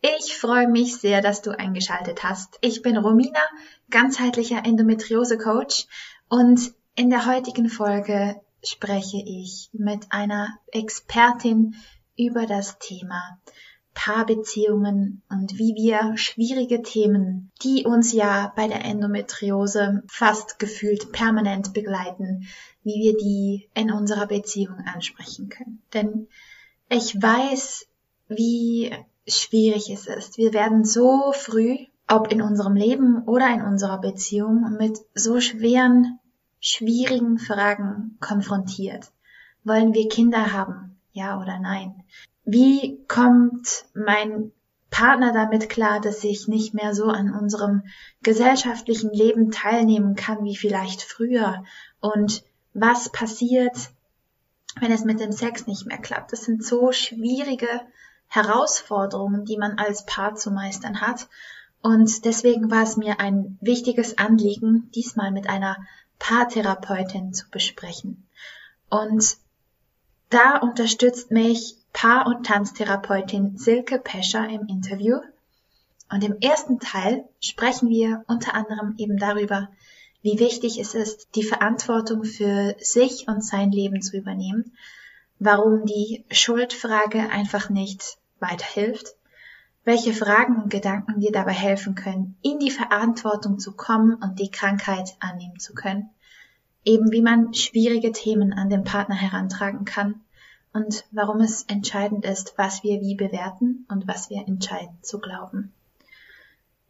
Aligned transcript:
Ich 0.00 0.36
freue 0.36 0.68
mich 0.68 0.96
sehr, 0.96 1.20
dass 1.20 1.42
du 1.42 1.50
eingeschaltet 1.50 2.22
hast. 2.22 2.58
Ich 2.60 2.82
bin 2.82 2.96
Romina, 2.96 3.40
ganzheitlicher 3.90 4.64
Endometriose-Coach 4.64 5.86
und 6.28 6.72
in 6.94 7.10
der 7.10 7.26
heutigen 7.26 7.68
Folge 7.68 8.40
spreche 8.62 9.18
ich 9.24 9.70
mit 9.72 10.06
einer 10.10 10.58
Expertin 10.72 11.74
über 12.16 12.46
das 12.46 12.78
Thema 12.78 13.38
Paarbeziehungen 13.94 15.22
und 15.30 15.58
wie 15.58 15.74
wir 15.74 16.16
schwierige 16.18 16.82
Themen, 16.82 17.50
die 17.62 17.84
uns 17.84 18.12
ja 18.12 18.52
bei 18.54 18.68
der 18.68 18.84
Endometriose 18.84 20.02
fast 20.06 20.58
gefühlt 20.58 21.12
permanent 21.12 21.72
begleiten, 21.72 22.46
wie 22.82 23.00
wir 23.00 23.16
die 23.16 23.68
in 23.74 23.90
unserer 23.90 24.26
Beziehung 24.26 24.84
ansprechen 24.86 25.48
können. 25.48 25.82
Denn 25.94 26.28
ich 26.90 27.20
weiß, 27.20 27.86
wie 28.28 28.94
schwierig 29.26 29.90
es 29.90 30.06
ist. 30.06 30.38
Wir 30.38 30.52
werden 30.52 30.84
so 30.84 31.32
früh, 31.32 31.76
ob 32.08 32.30
in 32.30 32.42
unserem 32.42 32.74
Leben 32.74 33.22
oder 33.24 33.52
in 33.52 33.62
unserer 33.62 33.98
Beziehung, 33.98 34.76
mit 34.78 34.98
so 35.14 35.40
schweren, 35.40 36.18
schwierigen 36.60 37.38
Fragen 37.38 38.16
konfrontiert. 38.20 39.12
Wollen 39.64 39.94
wir 39.94 40.08
Kinder 40.08 40.52
haben? 40.52 41.00
Ja 41.12 41.40
oder 41.40 41.58
nein? 41.58 42.04
Wie 42.44 43.04
kommt 43.08 43.86
mein 43.94 44.52
Partner 44.90 45.32
damit 45.32 45.68
klar, 45.68 46.00
dass 46.00 46.22
ich 46.22 46.46
nicht 46.46 46.72
mehr 46.72 46.94
so 46.94 47.06
an 47.06 47.34
unserem 47.34 47.82
gesellschaftlichen 48.22 49.10
Leben 49.10 49.50
teilnehmen 49.50 50.14
kann 50.14 50.44
wie 50.44 50.56
vielleicht 50.56 51.02
früher? 51.02 51.64
Und 52.00 52.44
was 52.72 53.10
passiert, 53.10 53.90
wenn 54.80 54.92
es 54.92 55.04
mit 55.04 55.18
dem 55.18 55.32
Sex 55.32 55.66
nicht 55.66 55.86
mehr 55.86 55.98
klappt? 55.98 56.32
Das 56.32 56.44
sind 56.44 56.64
so 56.64 56.92
schwierige 56.92 57.68
Herausforderungen, 58.28 59.44
die 59.44 59.56
man 59.56 59.78
als 59.78 60.04
Paar 60.06 60.34
zu 60.34 60.50
meistern 60.50 61.00
hat. 61.00 61.28
Und 61.82 62.24
deswegen 62.24 62.70
war 62.70 62.82
es 62.82 62.96
mir 62.96 63.20
ein 63.20 63.58
wichtiges 63.60 64.18
Anliegen, 64.18 64.90
diesmal 64.94 65.30
mit 65.30 65.48
einer 65.48 65.76
Paartherapeutin 66.18 67.32
zu 67.32 67.48
besprechen. 67.50 68.26
Und 68.88 69.36
da 70.30 70.58
unterstützt 70.58 71.30
mich 71.30 71.76
Paar- 71.92 72.26
und 72.26 72.46
Tanztherapeutin 72.46 73.56
Silke 73.56 73.98
Pescher 73.98 74.48
im 74.48 74.66
Interview. 74.66 75.18
Und 76.10 76.24
im 76.24 76.38
ersten 76.40 76.78
Teil 76.78 77.28
sprechen 77.40 77.88
wir 77.88 78.24
unter 78.26 78.54
anderem 78.54 78.94
eben 78.98 79.18
darüber, 79.18 79.68
wie 80.22 80.38
wichtig 80.38 80.78
es 80.78 80.94
ist, 80.94 81.28
die 81.36 81.42
Verantwortung 81.42 82.24
für 82.24 82.74
sich 82.78 83.28
und 83.28 83.44
sein 83.44 83.70
Leben 83.70 84.02
zu 84.02 84.16
übernehmen 84.16 84.72
warum 85.38 85.84
die 85.84 86.24
Schuldfrage 86.30 87.30
einfach 87.30 87.68
nicht 87.68 88.18
weiterhilft, 88.40 89.14
welche 89.84 90.12
Fragen 90.12 90.62
und 90.62 90.70
Gedanken 90.70 91.20
dir 91.20 91.32
dabei 91.32 91.52
helfen 91.52 91.94
können, 91.94 92.36
in 92.42 92.58
die 92.58 92.70
Verantwortung 92.70 93.58
zu 93.58 93.72
kommen 93.72 94.14
und 94.14 94.40
die 94.40 94.50
Krankheit 94.50 95.16
annehmen 95.20 95.60
zu 95.60 95.74
können, 95.74 96.10
eben 96.84 97.12
wie 97.12 97.22
man 97.22 97.54
schwierige 97.54 98.12
Themen 98.12 98.52
an 98.52 98.68
den 98.68 98.84
Partner 98.84 99.14
herantragen 99.14 99.84
kann 99.84 100.20
und 100.72 101.04
warum 101.10 101.40
es 101.40 101.62
entscheidend 101.64 102.24
ist, 102.24 102.54
was 102.56 102.82
wir 102.82 103.00
wie 103.00 103.14
bewerten 103.14 103.86
und 103.88 104.06
was 104.08 104.28
wir 104.28 104.46
entscheiden 104.46 104.98
zu 105.02 105.20
glauben. 105.20 105.72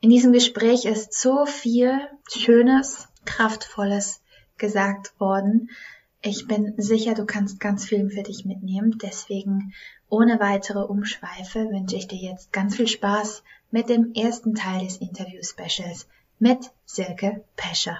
In 0.00 0.10
diesem 0.10 0.32
Gespräch 0.32 0.84
ist 0.84 1.12
so 1.12 1.46
viel 1.46 2.00
Schönes, 2.28 3.08
Kraftvolles 3.24 4.22
gesagt 4.56 5.18
worden, 5.20 5.70
ich 6.26 6.48
bin 6.48 6.74
sicher, 6.76 7.14
du 7.14 7.24
kannst 7.24 7.60
ganz 7.60 7.84
viel 7.84 8.10
für 8.10 8.22
dich 8.22 8.44
mitnehmen. 8.44 8.98
Deswegen, 9.00 9.72
ohne 10.08 10.40
weitere 10.40 10.80
Umschweife, 10.80 11.70
wünsche 11.70 11.96
ich 11.96 12.08
dir 12.08 12.18
jetzt 12.18 12.52
ganz 12.52 12.76
viel 12.76 12.88
Spaß 12.88 13.44
mit 13.70 13.88
dem 13.88 14.12
ersten 14.12 14.54
Teil 14.54 14.84
des 14.84 14.96
Interview-Specials 14.96 16.08
mit 16.38 16.70
Silke 16.84 17.44
Pescher. 17.56 17.98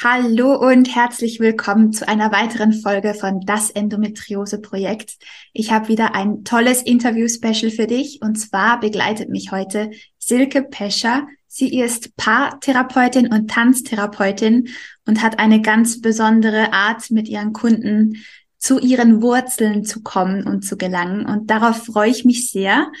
Hallo 0.00 0.54
und 0.54 0.94
herzlich 0.94 1.40
willkommen 1.40 1.92
zu 1.92 2.06
einer 2.06 2.30
weiteren 2.30 2.72
Folge 2.72 3.14
von 3.14 3.40
Das 3.40 3.70
Endometriose 3.70 4.60
Projekt. 4.60 5.18
Ich 5.52 5.72
habe 5.72 5.88
wieder 5.88 6.14
ein 6.14 6.44
tolles 6.44 6.82
Interview-Special 6.82 7.72
für 7.72 7.88
dich 7.88 8.20
und 8.22 8.36
zwar 8.36 8.78
begleitet 8.78 9.28
mich 9.28 9.50
heute 9.50 9.90
Silke 10.18 10.62
Pescher. 10.62 11.26
Sie 11.50 11.80
ist 11.80 12.14
Paartherapeutin 12.16 13.32
und 13.32 13.50
Tanztherapeutin 13.50 14.68
und 15.06 15.22
hat 15.22 15.38
eine 15.38 15.62
ganz 15.62 16.00
besondere 16.02 16.72
Art, 16.74 17.10
mit 17.10 17.26
ihren 17.26 17.54
Kunden 17.54 18.18
zu 18.58 18.78
ihren 18.78 19.22
Wurzeln 19.22 19.84
zu 19.84 20.02
kommen 20.02 20.46
und 20.46 20.62
zu 20.62 20.76
gelangen. 20.76 21.24
Und 21.24 21.50
darauf 21.50 21.86
freue 21.86 22.10
ich 22.10 22.24
mich 22.24 22.50
sehr. 22.50 22.92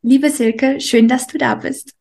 Liebe 0.00 0.30
Silke, 0.30 0.80
schön, 0.80 1.06
dass 1.06 1.26
du 1.26 1.36
da 1.36 1.56
bist. 1.56 1.92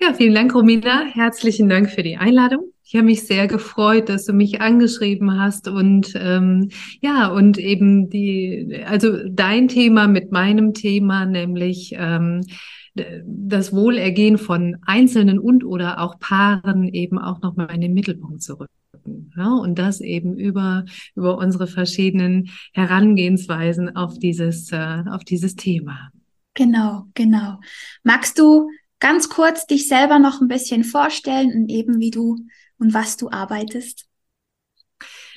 Ja, 0.00 0.12
vielen 0.12 0.34
Dank, 0.34 0.54
Romina. 0.54 1.04
Herzlichen 1.06 1.68
Dank 1.68 1.90
für 1.90 2.02
die 2.02 2.18
Einladung. 2.18 2.72
Ich 2.84 2.94
habe 2.94 3.06
mich 3.06 3.22
sehr 3.22 3.46
gefreut, 3.46 4.10
dass 4.10 4.26
du 4.26 4.34
mich 4.34 4.60
angeschrieben 4.60 5.40
hast 5.40 5.66
und 5.66 6.12
ähm, 6.16 6.70
ja 7.00 7.28
und 7.28 7.56
eben 7.56 8.10
die 8.10 8.82
also 8.84 9.26
dein 9.28 9.68
Thema 9.68 10.06
mit 10.06 10.30
meinem 10.30 10.74
Thema, 10.74 11.24
nämlich 11.24 11.94
ähm, 11.96 12.42
das 12.94 13.72
Wohlergehen 13.72 14.38
von 14.38 14.76
Einzelnen 14.86 15.38
und 15.38 15.64
oder 15.64 16.00
auch 16.00 16.18
Paaren 16.18 16.88
eben 16.88 17.18
auch 17.18 17.40
nochmal 17.42 17.74
in 17.74 17.80
den 17.80 17.94
Mittelpunkt 17.94 18.42
zu 18.42 18.54
rücken. 18.54 19.32
Ja, 19.36 19.52
und 19.54 19.78
das 19.78 20.00
eben 20.00 20.38
über, 20.38 20.84
über 21.14 21.36
unsere 21.38 21.66
verschiedenen 21.66 22.50
Herangehensweisen 22.72 23.96
auf 23.96 24.18
dieses, 24.18 24.70
äh, 24.72 25.02
auf 25.10 25.24
dieses 25.24 25.56
Thema. 25.56 26.10
Genau, 26.54 27.06
genau. 27.14 27.58
Magst 28.04 28.38
du 28.38 28.70
ganz 29.00 29.28
kurz 29.28 29.66
dich 29.66 29.88
selber 29.88 30.18
noch 30.18 30.40
ein 30.40 30.48
bisschen 30.48 30.84
vorstellen 30.84 31.52
und 31.52 31.68
eben 31.68 32.00
wie 32.00 32.10
du 32.10 32.38
und 32.78 32.94
was 32.94 33.16
du 33.16 33.30
arbeitest? 33.30 34.06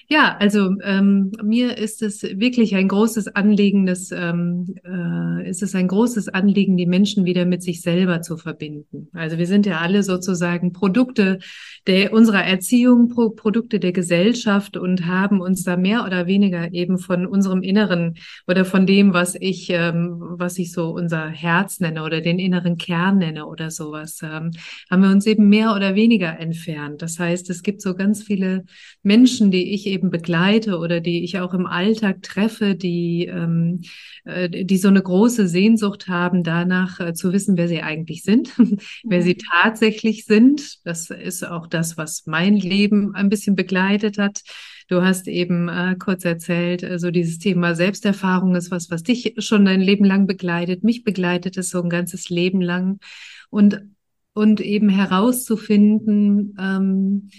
Ja, 0.09 0.38
also 0.40 0.73
ähm, 0.84 1.34
mir 1.44 1.78
ist 1.78 2.01
es 2.01 2.23
wirklich 2.23 2.73
ein 2.75 2.88
großes 2.88 3.28
Anliegen, 3.35 3.85
dass, 3.85 4.09
ähm, 4.13 4.75
äh, 4.85 5.50
ist 5.50 5.62
es 5.62 5.75
ein 5.75 5.90
großes 5.90 6.29
Anliegen, 6.29 6.78
die 6.78 6.85
Menschen 6.85 7.25
wieder 7.25 7.44
mit 7.44 7.62
sich 7.62 7.81
selber 7.81 8.22
zu 8.22 8.38
verbinden. 8.38 9.09
Also 9.12 9.38
wir 9.38 9.47
sind 9.47 9.66
ja 9.66 9.79
alle 9.79 10.03
sozusagen 10.03 10.72
Produkte 10.72 11.40
der 11.88 12.13
unserer 12.13 12.45
Erziehung, 12.45 13.09
Pro 13.09 13.31
Produkte 13.31 13.81
der 13.81 13.91
Gesellschaft 13.91 14.78
und 14.78 15.07
haben 15.07 15.41
uns 15.41 15.63
da 15.63 15.75
mehr 15.75 16.06
oder 16.06 16.25
weniger 16.25 16.74
eben 16.74 17.00
von 17.00 17.25
unserem 17.25 17.62
Inneren 17.62 18.16
oder 18.47 18.63
von 18.63 18.85
dem, 18.85 19.13
was 19.13 19.35
ich, 19.38 19.69
ähm, 19.72 20.19
was 20.19 20.57
ich 20.57 20.72
so 20.72 20.91
unser 20.91 21.28
Herz 21.28 21.81
nenne 21.81 22.03
oder 22.03 22.22
den 22.22 22.39
inneren 22.39 22.78
Kern 22.78 23.18
nenne 23.18 23.45
oder 23.45 23.72
sowas, 23.72 24.22
ähm, 24.24 24.51
haben 24.89 25.03
wir 25.03 25.09
uns 25.09 25.25
eben 25.25 25.50
mehr 25.50 25.75
oder 25.75 25.95
weniger 25.95 26.39
entfernt. 26.39 27.01
Das 27.01 27.19
heißt, 27.19 27.50
es 27.50 27.62
gibt 27.62 27.81
so 27.81 27.94
ganz 27.94 28.24
viele 28.24 28.63
Menschen, 29.03 29.51
die 29.51 29.74
ich 29.74 29.85
eben 29.85 29.96
eben 29.97 30.11
begleite 30.11 30.77
oder 30.77 31.01
die 31.01 31.23
ich 31.23 31.39
auch 31.39 31.53
im 31.53 31.65
Alltag 31.65 32.21
treffe, 32.21 32.75
die, 32.75 33.25
ähm, 33.25 33.81
äh, 34.25 34.49
die 34.49 34.77
so 34.77 34.88
eine 34.88 35.01
große 35.01 35.47
Sehnsucht 35.47 36.07
haben, 36.07 36.44
danach 36.44 36.99
äh, 36.99 37.13
zu 37.13 37.33
wissen, 37.33 37.57
wer 37.57 37.67
sie 37.67 37.81
eigentlich 37.81 38.23
sind, 38.23 38.51
wer 39.03 39.21
sie 39.23 39.33
mhm. 39.33 39.61
tatsächlich 39.61 40.25
sind. 40.25 40.85
Das 40.85 41.09
ist 41.09 41.44
auch 41.44 41.65
das, 41.65 41.97
was 41.97 42.27
mein 42.27 42.55
Leben 42.55 43.15
ein 43.15 43.29
bisschen 43.29 43.55
begleitet 43.55 44.19
hat. 44.19 44.44
Du 44.88 45.01
hast 45.01 45.27
eben 45.27 45.67
äh, 45.67 45.95
kurz 45.97 46.23
erzählt, 46.23 46.83
äh, 46.83 47.00
so 47.00 47.09
dieses 47.09 47.39
Thema 47.39 47.73
Selbsterfahrung 47.73 48.55
ist 48.55 48.69
was, 48.69 48.91
was 48.91 49.01
dich 49.03 49.33
schon 49.39 49.65
dein 49.65 49.81
Leben 49.81 50.05
lang 50.05 50.27
begleitet. 50.27 50.83
Mich 50.83 51.03
begleitet 51.03 51.57
es 51.57 51.69
so 51.69 51.81
ein 51.81 51.89
ganzes 51.89 52.29
Leben 52.29 52.61
lang. 52.61 53.00
Und 53.50 53.81
und 54.38 54.62
eben 54.62 54.88
herauszufinden, 54.88 56.56
ähm, 56.60 57.30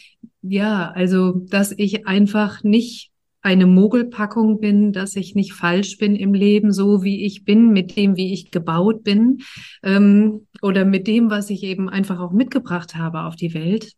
ja, 0.43 0.91
also, 0.91 1.33
dass 1.49 1.73
ich 1.77 2.09
einfach 2.09 2.65
nicht 2.65 3.13
eine 3.41 3.67
Mogelpackung 3.67 4.59
bin, 4.59 4.93
dass 4.93 5.15
ich 5.15 5.37
nicht 5.37 5.53
falsch 5.53 5.99
bin 5.99 6.17
im 6.17 6.35
Leben, 6.35 6.73
so 6.73 7.05
wie 7.05 7.25
ich 7.25 7.45
bin, 7.45 7.73
mit 7.73 7.97
dem, 7.97 8.17
wie 8.17 8.33
ich 8.33 8.51
gebaut 8.51 9.05
bin, 9.05 9.39
ähm, 9.85 10.47
oder 10.61 10.85
mit 10.85 11.07
dem, 11.07 11.31
was 11.31 11.51
ich 11.51 11.63
eben 11.63 11.89
einfach 11.89 12.19
auch 12.19 12.33
mitgebracht 12.33 12.97
habe 12.97 13.23
auf 13.23 13.37
die 13.37 13.55
Welt, 13.55 13.93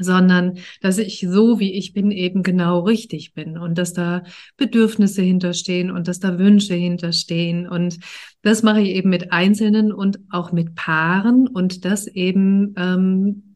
sondern 0.00 0.58
dass 0.80 0.98
ich 0.98 1.26
so, 1.28 1.60
wie 1.60 1.74
ich 1.74 1.92
bin, 1.92 2.10
eben 2.10 2.42
genau 2.42 2.80
richtig 2.80 3.34
bin 3.34 3.58
und 3.58 3.78
dass 3.78 3.92
da 3.92 4.22
Bedürfnisse 4.56 5.22
hinterstehen 5.22 5.90
und 5.90 6.08
dass 6.08 6.20
da 6.20 6.38
Wünsche 6.38 6.74
hinterstehen. 6.74 7.68
Und 7.68 7.98
das 8.42 8.62
mache 8.62 8.80
ich 8.80 8.90
eben 8.90 9.10
mit 9.10 9.32
Einzelnen 9.32 9.92
und 9.92 10.18
auch 10.30 10.52
mit 10.52 10.74
Paaren 10.74 11.48
und 11.48 11.84
das 11.84 12.06
eben 12.06 12.74
ähm, 12.76 13.48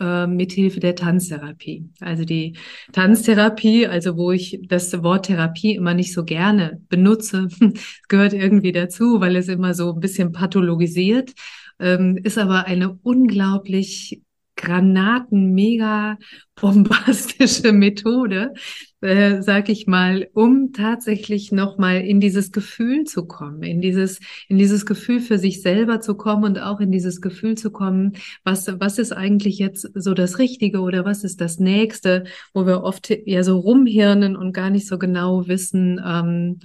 äh, 0.00 0.26
mithilfe 0.26 0.80
der 0.80 0.94
Tanztherapie. 0.94 1.90
Also 2.00 2.24
die 2.24 2.56
Tanztherapie, 2.92 3.86
also 3.86 4.16
wo 4.16 4.32
ich 4.32 4.60
das 4.68 5.02
Wort 5.02 5.26
Therapie 5.26 5.74
immer 5.74 5.94
nicht 5.94 6.12
so 6.12 6.24
gerne 6.24 6.80
benutze, 6.88 7.48
gehört 8.08 8.32
irgendwie 8.32 8.72
dazu, 8.72 9.20
weil 9.20 9.36
es 9.36 9.48
immer 9.48 9.74
so 9.74 9.92
ein 9.92 10.00
bisschen 10.00 10.32
pathologisiert, 10.32 11.32
ähm, 11.80 12.16
ist 12.22 12.38
aber 12.38 12.66
eine 12.66 12.98
unglaublich 13.02 14.22
Granaten 14.58 15.54
mega 15.54 16.18
bombastische 16.60 17.72
Methode, 17.72 18.52
äh, 19.00 19.40
sag 19.42 19.68
ich 19.68 19.86
mal, 19.86 20.28
um 20.34 20.72
tatsächlich 20.72 21.52
noch 21.52 21.78
mal 21.78 22.00
in 22.00 22.20
dieses 22.20 22.50
Gefühl 22.50 23.04
zu 23.04 23.26
kommen, 23.26 23.62
in 23.62 23.80
dieses 23.80 24.18
in 24.48 24.58
dieses 24.58 24.84
Gefühl 24.84 25.20
für 25.20 25.38
sich 25.38 25.62
selber 25.62 26.00
zu 26.00 26.16
kommen 26.16 26.44
und 26.44 26.58
auch 26.58 26.80
in 26.80 26.90
dieses 26.90 27.20
Gefühl 27.20 27.56
zu 27.56 27.70
kommen, 27.70 28.14
was 28.44 28.66
was 28.80 28.98
ist 28.98 29.12
eigentlich 29.12 29.58
jetzt 29.58 29.88
so 29.94 30.14
das 30.14 30.38
Richtige 30.38 30.80
oder 30.80 31.04
was 31.04 31.22
ist 31.22 31.40
das 31.40 31.58
Nächste, 31.58 32.24
wo 32.52 32.66
wir 32.66 32.82
oft 32.82 33.10
ja 33.24 33.44
so 33.44 33.58
rumhirnen 33.58 34.36
und 34.36 34.52
gar 34.52 34.70
nicht 34.70 34.88
so 34.88 34.98
genau 34.98 35.46
wissen. 35.46 36.00
Ähm, 36.04 36.58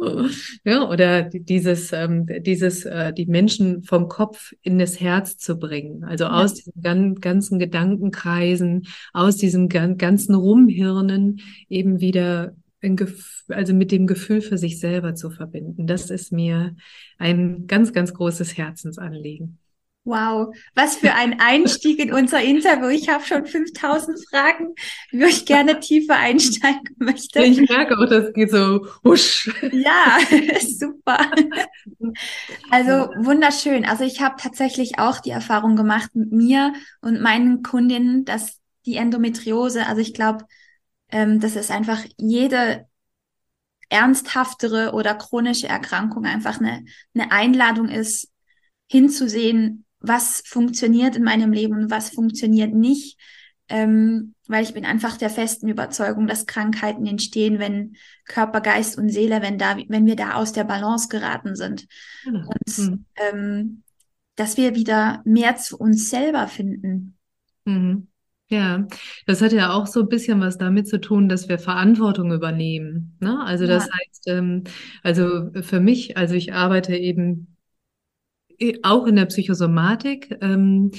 ja, 0.64 0.88
oder 0.88 1.22
dieses, 1.22 1.92
ähm, 1.92 2.26
dieses, 2.40 2.84
äh, 2.84 3.12
die 3.12 3.26
Menschen 3.26 3.82
vom 3.82 4.08
Kopf 4.08 4.52
in 4.62 4.78
das 4.78 5.00
Herz 5.00 5.38
zu 5.38 5.58
bringen. 5.58 6.04
Also 6.04 6.24
ja. 6.24 6.42
aus 6.42 6.54
diesen 6.54 6.82
gan 6.82 7.14
ganzen 7.16 7.58
Gedankenkreisen, 7.58 8.86
aus 9.12 9.36
diesem 9.36 9.68
gan 9.68 9.98
ganzen 9.98 10.34
Rumhirnen 10.34 11.40
eben 11.68 12.00
wieder 12.00 12.54
also 13.48 13.74
mit 13.74 13.90
dem 13.90 14.06
Gefühl 14.06 14.40
für 14.40 14.58
sich 14.58 14.78
selber 14.78 15.14
zu 15.14 15.30
verbinden. 15.30 15.86
Das 15.86 16.10
ist 16.10 16.30
mir 16.30 16.76
ein 17.18 17.66
ganz, 17.66 17.92
ganz 17.92 18.14
großes 18.14 18.56
Herzensanliegen. 18.56 19.58
Wow, 20.06 20.54
was 20.76 20.98
für 20.98 21.14
ein 21.14 21.40
Einstieg 21.40 21.98
in 21.98 22.12
unser 22.12 22.40
Interview. 22.40 22.86
Ich 22.86 23.08
habe 23.08 23.24
schon 23.24 23.44
5000 23.44 24.16
Fragen, 24.30 24.74
wo 25.10 25.24
ich 25.24 25.44
gerne 25.46 25.80
tiefer 25.80 26.14
einsteigen 26.14 26.94
möchte. 26.98 27.42
Ich 27.42 27.68
merke 27.68 27.98
auch, 27.98 28.08
das 28.08 28.32
geht 28.32 28.52
so 28.52 28.86
husch. 29.02 29.52
Ja, 29.72 30.18
super. 30.60 31.28
Also 32.70 33.10
wunderschön. 33.16 33.84
Also 33.84 34.04
ich 34.04 34.20
habe 34.20 34.36
tatsächlich 34.40 35.00
auch 35.00 35.18
die 35.18 35.30
Erfahrung 35.30 35.74
gemacht 35.74 36.14
mit 36.14 36.30
mir 36.30 36.72
und 37.00 37.20
meinen 37.20 37.64
Kundinnen, 37.64 38.24
dass 38.24 38.60
die 38.86 38.96
Endometriose, 38.98 39.86
also 39.86 40.00
ich 40.00 40.14
glaube, 40.14 40.44
ähm, 41.10 41.40
dass 41.40 41.56
es 41.56 41.72
einfach 41.72 42.04
jede 42.16 42.86
ernsthaftere 43.88 44.92
oder 44.92 45.16
chronische 45.16 45.66
Erkrankung 45.66 46.26
einfach 46.26 46.60
eine, 46.60 46.84
eine 47.12 47.32
Einladung 47.32 47.88
ist, 47.88 48.30
hinzusehen, 48.88 49.84
was 50.00 50.42
funktioniert 50.46 51.16
in 51.16 51.24
meinem 51.24 51.52
Leben 51.52 51.74
und 51.74 51.90
was 51.90 52.10
funktioniert 52.10 52.74
nicht. 52.74 53.18
Ähm, 53.68 54.34
weil 54.46 54.62
ich 54.62 54.74
bin 54.74 54.84
einfach 54.84 55.16
der 55.16 55.30
festen 55.30 55.68
Überzeugung, 55.68 56.28
dass 56.28 56.46
Krankheiten 56.46 57.04
entstehen, 57.04 57.58
wenn 57.58 57.96
Körper, 58.24 58.60
Geist 58.60 58.96
und 58.96 59.08
Seele, 59.08 59.42
wenn 59.42 59.58
da, 59.58 59.76
wenn 59.88 60.06
wir 60.06 60.14
da 60.14 60.34
aus 60.34 60.52
der 60.52 60.62
Balance 60.62 61.08
geraten 61.08 61.56
sind. 61.56 61.86
Mhm. 62.24 62.46
Und 62.46 63.04
ähm, 63.16 63.82
dass 64.36 64.56
wir 64.56 64.76
wieder 64.76 65.22
mehr 65.24 65.56
zu 65.56 65.78
uns 65.78 66.10
selber 66.10 66.46
finden. 66.46 67.16
Mhm. 67.64 68.06
Ja, 68.48 68.86
das 69.26 69.42
hat 69.42 69.52
ja 69.52 69.72
auch 69.72 69.88
so 69.88 70.02
ein 70.02 70.08
bisschen 70.08 70.40
was 70.40 70.56
damit 70.56 70.86
zu 70.86 71.00
tun, 71.00 71.28
dass 71.28 71.48
wir 71.48 71.58
Verantwortung 71.58 72.32
übernehmen. 72.32 73.16
Ne? 73.18 73.40
Also 73.44 73.64
ja. 73.64 73.70
das 73.70 73.84
heißt, 73.84 74.28
ähm, 74.28 74.62
also 75.02 75.50
für 75.62 75.80
mich, 75.80 76.16
also 76.16 76.34
ich 76.34 76.52
arbeite 76.52 76.94
eben 76.94 77.55
auch 78.82 79.06
in 79.06 79.16
der 79.16 79.26
Psychosomatik 79.26 80.36
ähm, 80.40 80.90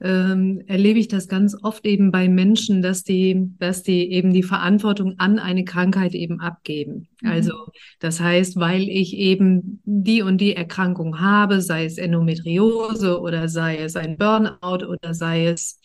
ähm, 0.00 0.62
erlebe 0.66 0.98
ich 0.98 1.08
das 1.08 1.28
ganz 1.28 1.56
oft 1.62 1.86
eben 1.86 2.10
bei 2.10 2.28
Menschen, 2.28 2.82
dass 2.82 3.04
die, 3.04 3.50
dass 3.58 3.82
die 3.82 4.12
eben 4.12 4.32
die 4.32 4.42
Verantwortung 4.42 5.14
an 5.18 5.38
eine 5.38 5.64
Krankheit 5.64 6.14
eben 6.14 6.40
abgeben. 6.40 7.08
Mhm. 7.22 7.30
Also 7.30 7.52
das 8.00 8.20
heißt, 8.20 8.56
weil 8.56 8.82
ich 8.82 9.16
eben 9.16 9.80
die 9.84 10.22
und 10.22 10.40
die 10.40 10.56
Erkrankung 10.56 11.20
habe, 11.20 11.60
sei 11.60 11.84
es 11.84 11.98
Endometriose 11.98 13.20
oder 13.20 13.48
sei 13.48 13.78
es 13.78 13.96
ein 13.96 14.16
Burnout 14.16 14.86
oder 14.86 15.14
sei 15.14 15.46
es 15.46 15.80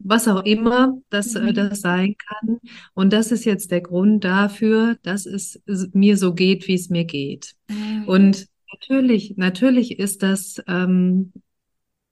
was 0.00 0.28
auch 0.28 0.44
immer 0.44 0.96
das, 1.10 1.34
äh, 1.34 1.40
mhm. 1.40 1.54
das 1.54 1.80
sein 1.80 2.14
kann. 2.16 2.58
Und 2.94 3.12
das 3.12 3.32
ist 3.32 3.44
jetzt 3.44 3.70
der 3.70 3.80
Grund 3.80 4.24
dafür, 4.24 4.96
dass 5.02 5.26
es 5.26 5.60
mir 5.92 6.16
so 6.16 6.34
geht, 6.34 6.68
wie 6.68 6.74
es 6.74 6.88
mir 6.88 7.04
geht. 7.04 7.54
Mhm. 7.68 8.04
Und 8.06 8.46
Natürlich, 8.72 9.36
natürlich 9.36 9.98
ist 9.98 10.22
das, 10.22 10.62
ähm, 10.66 11.32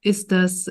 ist 0.02 0.32
das 0.32 0.68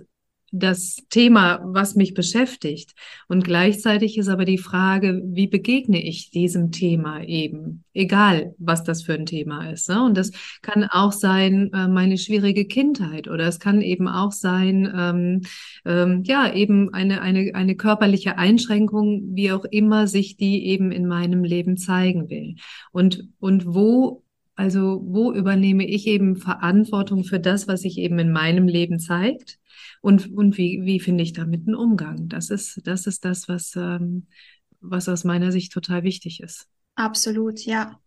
das 0.59 1.03
Thema, 1.09 1.59
was 1.63 1.95
mich 1.95 2.13
beschäftigt. 2.13 2.93
Und 3.27 3.43
gleichzeitig 3.43 4.17
ist 4.17 4.29
aber 4.29 4.45
die 4.45 4.57
Frage, 4.57 5.21
wie 5.25 5.47
begegne 5.47 6.01
ich 6.01 6.31
diesem 6.31 6.71
Thema 6.71 7.23
eben, 7.23 7.83
egal 7.93 8.55
was 8.57 8.83
das 8.83 9.03
für 9.03 9.13
ein 9.13 9.25
Thema 9.25 9.69
ist. 9.71 9.89
Ne? 9.89 10.03
Und 10.03 10.17
das 10.17 10.31
kann 10.61 10.85
auch 10.85 11.11
sein, 11.11 11.71
äh, 11.73 11.87
meine 11.87 12.17
schwierige 12.17 12.65
Kindheit 12.65 13.27
oder 13.27 13.47
es 13.47 13.59
kann 13.59 13.81
eben 13.81 14.07
auch 14.07 14.31
sein, 14.31 14.91
ähm, 14.95 15.41
ähm, 15.83 16.23
ja, 16.23 16.53
eben 16.53 16.93
eine, 16.93 17.21
eine, 17.21 17.53
eine 17.53 17.75
körperliche 17.75 18.37
Einschränkung, 18.37 19.35
wie 19.35 19.51
auch 19.51 19.65
immer 19.65 20.07
sich 20.07 20.37
die 20.37 20.67
eben 20.67 20.91
in 20.91 21.07
meinem 21.07 21.43
Leben 21.43 21.77
zeigen 21.77 22.29
will. 22.29 22.55
Und, 22.91 23.27
und 23.39 23.65
wo 23.65 24.24
also 24.55 25.01
wo 25.05 25.33
übernehme 25.33 25.85
ich 25.85 26.07
eben 26.07 26.37
Verantwortung 26.37 27.23
für 27.23 27.39
das, 27.39 27.67
was 27.67 27.81
sich 27.81 27.97
eben 27.97 28.19
in 28.19 28.31
meinem 28.31 28.67
Leben 28.67 28.99
zeigt? 28.99 29.59
Und, 30.01 30.31
und 30.33 30.57
wie, 30.57 30.81
wie 30.83 30.99
finde 30.99 31.23
ich 31.23 31.33
damit 31.33 31.67
einen 31.67 31.75
Umgang? 31.75 32.29
Das 32.29 32.49
ist, 32.49 32.81
das 32.85 33.07
ist 33.07 33.25
das, 33.25 33.49
was, 33.49 33.75
ähm, 33.75 34.27
was 34.79 35.09
aus 35.09 35.23
meiner 35.23 35.51
Sicht 35.51 35.73
total 35.73 36.03
wichtig 36.03 36.41
ist. 36.41 36.67
Absolut, 36.95 37.59
ja. 37.65 37.99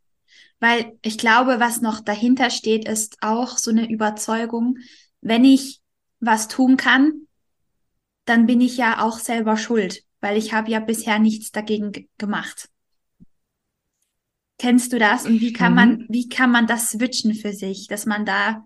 Weil 0.61 0.93
ich 1.03 1.19
glaube, 1.19 1.61
was 1.61 1.83
noch 1.83 2.01
dahinter 2.01 2.51
steht, 2.51 2.89
ist 2.89 3.19
auch 3.21 3.59
so 3.59 3.71
eine 3.71 3.91
Überzeugung, 3.91 4.79
wenn 5.21 5.45
ich 5.45 5.81
was 6.21 6.49
tun 6.49 6.77
kann, 6.77 7.27
dann 8.25 8.47
bin 8.47 8.61
ich 8.61 8.77
ja 8.77 9.03
auch 9.03 9.19
selber 9.19 9.57
schuld, 9.57 10.03
weil 10.21 10.37
ich 10.37 10.53
habe 10.53 10.71
ja 10.71 10.81
bisher 10.81 11.19
nichts 11.19 11.51
dagegen 11.51 12.09
gemacht. 12.19 12.69
Kennst 14.59 14.93
du 14.93 14.99
das? 14.99 15.25
Und 15.25 15.41
wie 15.41 15.53
kann 15.53 15.73
mhm. 15.73 15.77
man, 15.77 16.05
wie 16.09 16.29
kann 16.29 16.51
man 16.51 16.67
das 16.67 16.91
switchen 16.91 17.35
für 17.35 17.53
sich, 17.53 17.87
dass 17.87 18.07
man 18.07 18.27
da 18.27 18.65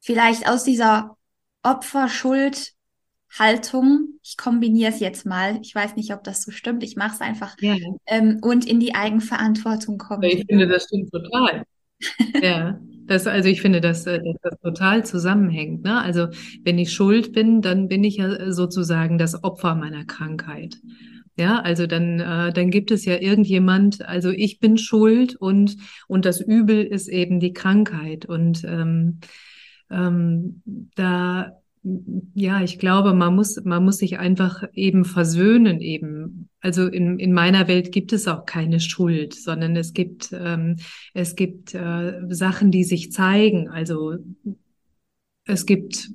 vielleicht 0.00 0.48
aus 0.48 0.62
dieser 0.64 1.16
Opferschuld-Haltung, 1.62 4.18
ich 4.22 4.36
kombiniere 4.36 4.92
es 4.92 5.00
jetzt 5.00 5.24
mal, 5.26 5.58
ich 5.62 5.74
weiß 5.74 5.96
nicht, 5.96 6.14
ob 6.14 6.22
das 6.24 6.42
so 6.42 6.52
stimmt, 6.52 6.84
ich 6.84 6.96
mache 6.96 7.14
es 7.14 7.20
einfach, 7.20 7.54
ja. 7.60 7.76
ähm, 8.06 8.38
und 8.40 8.66
in 8.66 8.80
die 8.80 8.94
Eigenverantwortung 8.94 9.98
kommt. 9.98 10.24
Ich 10.24 10.46
finde, 10.46 10.66
das 10.68 10.84
stimmt 10.84 11.10
total. 11.10 11.64
ja. 12.40 12.80
Das, 13.06 13.26
also 13.26 13.48
ich 13.48 13.60
finde, 13.60 13.80
dass, 13.80 14.04
dass 14.04 14.22
das 14.40 14.60
total 14.60 15.04
zusammenhängt. 15.04 15.82
Ne? 15.82 16.00
Also 16.00 16.28
wenn 16.62 16.78
ich 16.78 16.92
schuld 16.92 17.32
bin, 17.32 17.60
dann 17.60 17.88
bin 17.88 18.04
ich 18.04 18.18
ja 18.18 18.52
sozusagen 18.52 19.18
das 19.18 19.42
Opfer 19.42 19.74
meiner 19.74 20.04
Krankheit. 20.04 20.76
Ja, 21.40 21.60
also 21.60 21.86
dann, 21.86 22.20
äh, 22.20 22.52
dann 22.52 22.70
gibt 22.70 22.90
es 22.90 23.06
ja 23.06 23.16
irgendjemand, 23.16 24.06
also 24.06 24.28
ich 24.28 24.60
bin 24.60 24.76
schuld 24.76 25.36
und, 25.36 25.74
und 26.06 26.26
das 26.26 26.42
Übel 26.42 26.84
ist 26.84 27.08
eben 27.08 27.40
die 27.40 27.54
Krankheit. 27.54 28.26
Und 28.26 28.62
ähm, 28.64 29.20
ähm, 29.90 30.60
da, 30.96 31.52
ja, 32.34 32.60
ich 32.60 32.78
glaube, 32.78 33.14
man 33.14 33.34
muss, 33.34 33.58
man 33.64 33.82
muss 33.82 33.96
sich 33.96 34.18
einfach 34.18 34.64
eben 34.74 35.06
versöhnen 35.06 35.80
eben. 35.80 36.50
Also 36.60 36.86
in, 36.88 37.18
in 37.18 37.32
meiner 37.32 37.68
Welt 37.68 37.90
gibt 37.90 38.12
es 38.12 38.28
auch 38.28 38.44
keine 38.44 38.78
Schuld, 38.78 39.32
sondern 39.32 39.76
es 39.76 39.94
gibt, 39.94 40.34
ähm, 40.34 40.76
es 41.14 41.36
gibt 41.36 41.74
äh, 41.74 42.20
Sachen, 42.28 42.70
die 42.70 42.84
sich 42.84 43.12
zeigen. 43.12 43.70
Also 43.70 44.18
es 45.46 45.64
gibt 45.64 46.10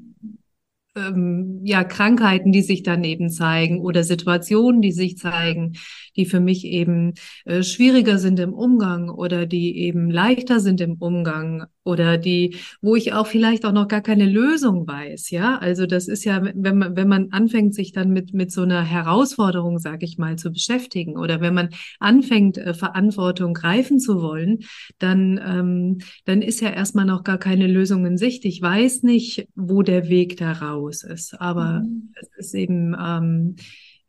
ähm, 0.95 1.61
ja 1.63 1.83
Krankheiten, 1.83 2.51
die 2.51 2.61
sich 2.61 2.83
dann 2.83 3.03
eben 3.03 3.29
zeigen 3.29 3.79
oder 3.79 4.03
Situationen, 4.03 4.81
die 4.81 4.91
sich 4.91 5.17
zeigen, 5.17 5.73
die 6.15 6.25
für 6.25 6.39
mich 6.39 6.65
eben 6.65 7.13
äh, 7.45 7.63
schwieriger 7.63 8.17
sind 8.17 8.39
im 8.39 8.53
Umgang 8.53 9.09
oder 9.09 9.45
die 9.45 9.77
eben 9.79 10.09
leichter 10.09 10.59
sind 10.59 10.81
im 10.81 10.95
Umgang 10.95 11.65
oder 11.83 12.17
die, 12.17 12.57
wo 12.81 12.95
ich 12.95 13.13
auch 13.13 13.27
vielleicht 13.27 13.65
auch 13.65 13.71
noch 13.71 13.87
gar 13.87 14.01
keine 14.01 14.25
Lösung 14.25 14.87
weiß. 14.87 15.29
Ja, 15.29 15.57
also 15.57 15.85
das 15.85 16.07
ist 16.07 16.23
ja, 16.25 16.41
wenn 16.43 16.77
man, 16.77 16.95
wenn 16.95 17.07
man 17.07 17.31
anfängt, 17.31 17.75
sich 17.75 17.91
dann 17.91 18.11
mit, 18.11 18.33
mit 18.33 18.51
so 18.51 18.63
einer 18.63 18.83
Herausforderung, 18.83 19.77
sage 19.77 20.05
ich 20.05 20.17
mal, 20.17 20.35
zu 20.37 20.51
beschäftigen 20.51 21.17
oder 21.17 21.41
wenn 21.41 21.53
man 21.53 21.69
anfängt, 21.99 22.57
äh, 22.57 22.73
Verantwortung 22.73 23.53
greifen 23.53 23.99
zu 23.99 24.21
wollen, 24.21 24.59
dann, 24.97 25.39
ähm, 25.45 25.97
dann 26.25 26.41
ist 26.41 26.61
ja 26.61 26.69
erstmal 26.69 27.05
noch 27.05 27.23
gar 27.23 27.37
keine 27.37 27.67
Lösung 27.67 28.05
in 28.05 28.17
Sicht. 28.17 28.45
Ich 28.45 28.61
weiß 28.61 29.03
nicht, 29.03 29.47
wo 29.55 29.83
der 29.83 30.09
Weg 30.09 30.37
da 30.37 30.53
raus 30.85 31.03
ist, 31.03 31.39
aber 31.39 31.81
mhm. 31.81 32.13
es 32.15 32.29
ist 32.37 32.55
eben, 32.55 32.95
ähm, 32.99 33.55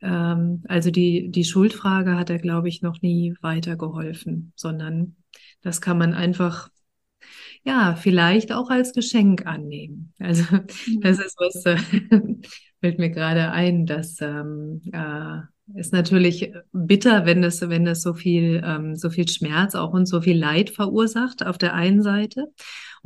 ähm, 0.00 0.62
also 0.68 0.90
die, 0.90 1.30
die 1.30 1.44
Schuldfrage 1.44 2.16
hat 2.16 2.30
er, 2.30 2.38
glaube 2.38 2.68
ich, 2.68 2.82
noch 2.82 3.02
nie 3.02 3.34
weitergeholfen, 3.40 4.52
sondern 4.56 5.16
das 5.62 5.80
kann 5.80 5.98
man 5.98 6.14
einfach 6.14 6.68
ja, 7.64 7.96
vielleicht 7.96 8.52
auch 8.52 8.70
als 8.70 8.92
Geschenk 8.92 9.44
annehmen. 9.44 10.12
Also 10.20 10.44
mhm. 10.50 11.00
das 11.00 11.18
ist 11.18 11.36
was, 11.38 11.66
äh, 11.66 11.76
fällt 12.80 12.98
mir 12.98 13.10
gerade 13.10 13.50
ein, 13.50 13.86
dass 13.86 14.20
ähm, 14.20 14.82
äh, 14.92 15.40
ist 15.74 15.92
natürlich 15.92 16.52
bitter, 16.72 17.26
wenn 17.26 17.42
es, 17.42 17.60
wenn 17.60 17.86
es 17.88 18.02
so 18.02 18.14
viel, 18.14 18.62
ähm, 18.64 18.94
so 18.94 19.10
viel 19.10 19.26
Schmerz 19.28 19.74
auch 19.74 19.92
und 19.92 20.06
so 20.06 20.20
viel 20.20 20.38
Leid 20.38 20.70
verursacht 20.70 21.44
auf 21.44 21.58
der 21.58 21.74
einen 21.74 22.02
Seite. 22.02 22.52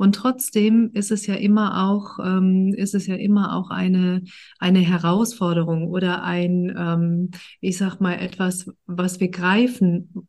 Und 0.01 0.15
trotzdem 0.15 0.89
ist 0.93 1.11
es 1.11 1.27
ja 1.27 1.35
immer 1.35 1.87
auch, 1.87 2.17
ähm, 2.25 2.73
ist 2.75 2.95
es 2.95 3.05
ja 3.05 3.13
immer 3.13 3.55
auch 3.55 3.69
eine, 3.69 4.23
eine 4.57 4.79
Herausforderung 4.79 5.85
oder 5.85 6.23
ein, 6.23 6.75
ähm, 6.75 7.29
ich 7.59 7.77
sag 7.77 7.99
mal, 8.01 8.13
etwas, 8.13 8.65
was 8.87 9.19
wir 9.19 9.29
greifen 9.29 10.27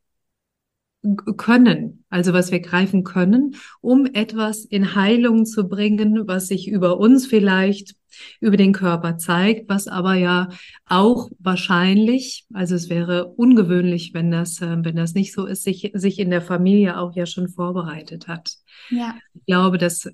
können, 1.37 2.04
also 2.11 2.32
was 2.32 2.52
wir 2.52 2.61
greifen 2.61 3.02
können, 3.02 3.56
um 3.80 4.06
etwas 4.06 4.64
in 4.64 4.94
Heilung 4.94 5.47
zu 5.47 5.68
bringen, 5.68 6.26
was 6.26 6.47
sich 6.47 6.68
über 6.68 6.99
uns 6.99 7.26
vielleicht 7.26 7.94
über 8.40 8.56
den 8.56 8.73
Körper 8.73 9.16
zeigt, 9.18 9.68
was 9.68 9.88
aber 9.88 10.14
ja 10.14 10.49
auch 10.87 11.30
wahrscheinlich, 11.38 12.47
also 12.52 12.75
es 12.75 12.88
wäre 12.90 13.26
ungewöhnlich, 13.26 14.12
wenn 14.14 14.30
das, 14.30 14.61
äh, 14.61 14.76
wenn 14.82 14.97
das 14.97 15.14
nicht 15.14 15.32
so 15.32 15.47
ist, 15.47 15.64
sich, 15.64 15.90
sich 15.94 16.18
in 16.18 16.30
der 16.30 16.42
Familie 16.42 16.99
auch 16.99 17.16
ja 17.16 17.26
schon 17.26 17.49
vorbereitet 17.49 18.28
hat. 18.28 18.52
Ja. 18.90 19.16
Ich 19.35 19.47
glaube, 19.47 19.78
dass 19.78 20.09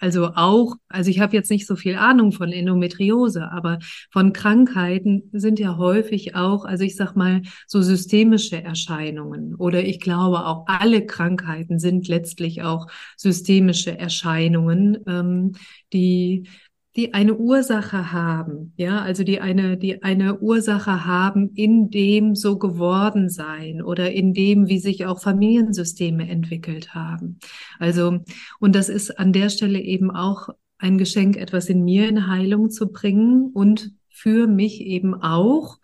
also 0.00 0.32
auch, 0.34 0.74
also 0.88 1.10
ich 1.10 1.20
habe 1.20 1.36
jetzt 1.36 1.50
nicht 1.50 1.66
so 1.66 1.76
viel 1.76 1.96
Ahnung 1.96 2.32
von 2.32 2.52
Endometriose, 2.52 3.50
aber 3.52 3.78
von 4.10 4.32
Krankheiten 4.32 5.28
sind 5.32 5.58
ja 5.58 5.76
häufig 5.76 6.34
auch, 6.34 6.64
also 6.64 6.84
ich 6.84 6.96
sag 6.96 7.14
mal, 7.14 7.42
so 7.66 7.82
systemische 7.82 8.62
Erscheinungen. 8.62 9.54
Oder 9.54 9.84
ich 9.84 10.00
glaube 10.00 10.46
auch 10.46 10.64
alle 10.66 11.04
Krankheiten 11.04 11.78
sind 11.78 12.08
letztlich 12.08 12.62
auch 12.62 12.86
systemische 13.16 13.96
Erscheinungen, 13.98 14.98
ähm, 15.06 15.52
die 15.92 16.48
die 16.96 17.14
eine 17.14 17.36
Ursache 17.36 18.12
haben, 18.12 18.72
ja, 18.76 19.00
also 19.00 19.22
die 19.22 19.40
eine, 19.40 19.76
die 19.76 20.02
eine 20.02 20.40
Ursache 20.40 21.04
haben 21.04 21.50
in 21.54 21.90
dem 21.90 22.34
so 22.34 22.58
geworden 22.58 23.28
sein 23.28 23.80
oder 23.80 24.10
in 24.10 24.34
dem, 24.34 24.68
wie 24.68 24.80
sich 24.80 25.06
auch 25.06 25.22
Familiensysteme 25.22 26.28
entwickelt 26.28 26.94
haben. 26.94 27.38
Also, 27.78 28.18
und 28.58 28.74
das 28.74 28.88
ist 28.88 29.18
an 29.18 29.32
der 29.32 29.50
Stelle 29.50 29.80
eben 29.80 30.10
auch 30.10 30.48
ein 30.78 30.98
Geschenk, 30.98 31.36
etwas 31.36 31.68
in 31.68 31.84
mir 31.84 32.08
in 32.08 32.26
Heilung 32.26 32.70
zu 32.70 32.90
bringen 32.90 33.50
und 33.52 33.92
für 34.08 34.48
mich 34.48 34.80
eben 34.80 35.14
auch 35.14 35.78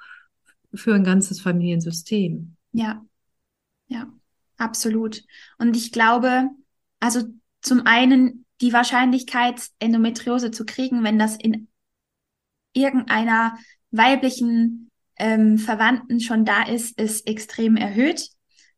für 0.74 0.94
ein 0.94 1.04
ganzes 1.04 1.40
Familiensystem. 1.40 2.56
Ja, 2.72 3.04
ja, 3.86 4.12
absolut. 4.56 5.22
Und 5.58 5.76
ich 5.76 5.92
glaube, 5.92 6.48
also 6.98 7.22
zum 7.60 7.86
einen 7.86 8.45
die 8.60 8.72
Wahrscheinlichkeit, 8.72 9.68
Endometriose 9.78 10.50
zu 10.50 10.64
kriegen, 10.64 11.04
wenn 11.04 11.18
das 11.18 11.36
in 11.36 11.68
irgendeiner 12.72 13.58
weiblichen 13.90 14.90
ähm, 15.16 15.58
Verwandten 15.58 16.20
schon 16.20 16.44
da 16.44 16.62
ist, 16.62 17.00
ist 17.00 17.26
extrem 17.26 17.76
erhöht. 17.76 18.28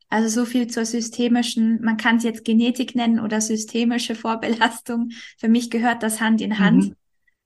Also 0.08 0.28
so 0.28 0.46
viel 0.46 0.68
zur 0.68 0.86
systemischen, 0.86 1.82
man 1.82 1.98
kann 1.98 2.16
es 2.16 2.22
jetzt 2.22 2.44
Genetik 2.44 2.94
nennen 2.94 3.20
oder 3.20 3.40
systemische 3.40 4.14
Vorbelastung. 4.14 5.10
Für 5.36 5.48
mich 5.48 5.70
gehört 5.70 6.02
das 6.02 6.20
Hand 6.20 6.40
in 6.40 6.58
Hand. 6.58 6.84
Mhm. 6.84 6.96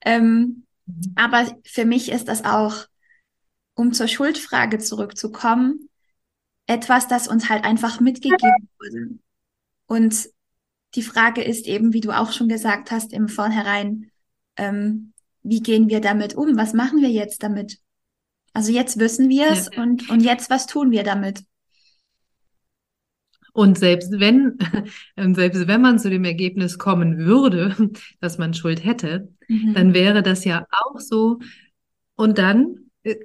Ähm, 0.04 0.66
mhm. 0.86 1.12
Aber 1.16 1.58
für 1.64 1.84
mich 1.84 2.10
ist 2.10 2.28
das 2.28 2.44
auch, 2.44 2.86
um 3.74 3.92
zur 3.92 4.06
Schuldfrage 4.06 4.78
zurückzukommen, 4.78 5.88
etwas, 6.66 7.08
das 7.08 7.26
uns 7.26 7.48
halt 7.48 7.64
einfach 7.64 8.00
mitgegeben 8.00 8.68
wurde. 8.78 9.18
Und 9.86 10.28
die 10.94 11.02
Frage 11.02 11.42
ist 11.42 11.66
eben, 11.66 11.92
wie 11.92 12.00
du 12.00 12.10
auch 12.10 12.32
schon 12.32 12.48
gesagt 12.48 12.90
hast, 12.90 13.12
im 13.12 13.28
Vornherein, 13.28 14.10
ähm, 14.56 15.12
wie 15.42 15.60
gehen 15.60 15.88
wir 15.88 16.00
damit 16.00 16.34
um? 16.34 16.56
Was 16.56 16.74
machen 16.74 17.00
wir 17.00 17.10
jetzt 17.10 17.42
damit? 17.42 17.78
Also 18.52 18.72
jetzt 18.72 18.98
wissen 18.98 19.28
wir 19.28 19.50
es 19.50 19.70
ja. 19.72 19.82
und, 19.82 20.10
und 20.10 20.20
jetzt, 20.20 20.50
was 20.50 20.66
tun 20.66 20.90
wir 20.90 21.02
damit? 21.02 21.42
Und 23.52 23.78
selbst 23.78 24.12
wenn, 24.18 24.58
selbst 25.34 25.66
wenn 25.66 25.80
man 25.80 25.98
zu 25.98 26.10
dem 26.10 26.24
Ergebnis 26.24 26.78
kommen 26.78 27.18
würde, 27.18 27.90
dass 28.20 28.38
man 28.38 28.54
Schuld 28.54 28.84
hätte, 28.84 29.28
mhm. 29.48 29.74
dann 29.74 29.94
wäre 29.94 30.22
das 30.22 30.44
ja 30.44 30.66
auch 30.70 31.00
so. 31.00 31.38
Und 32.14 32.38
dann 32.38 32.90
äh, 33.02 33.16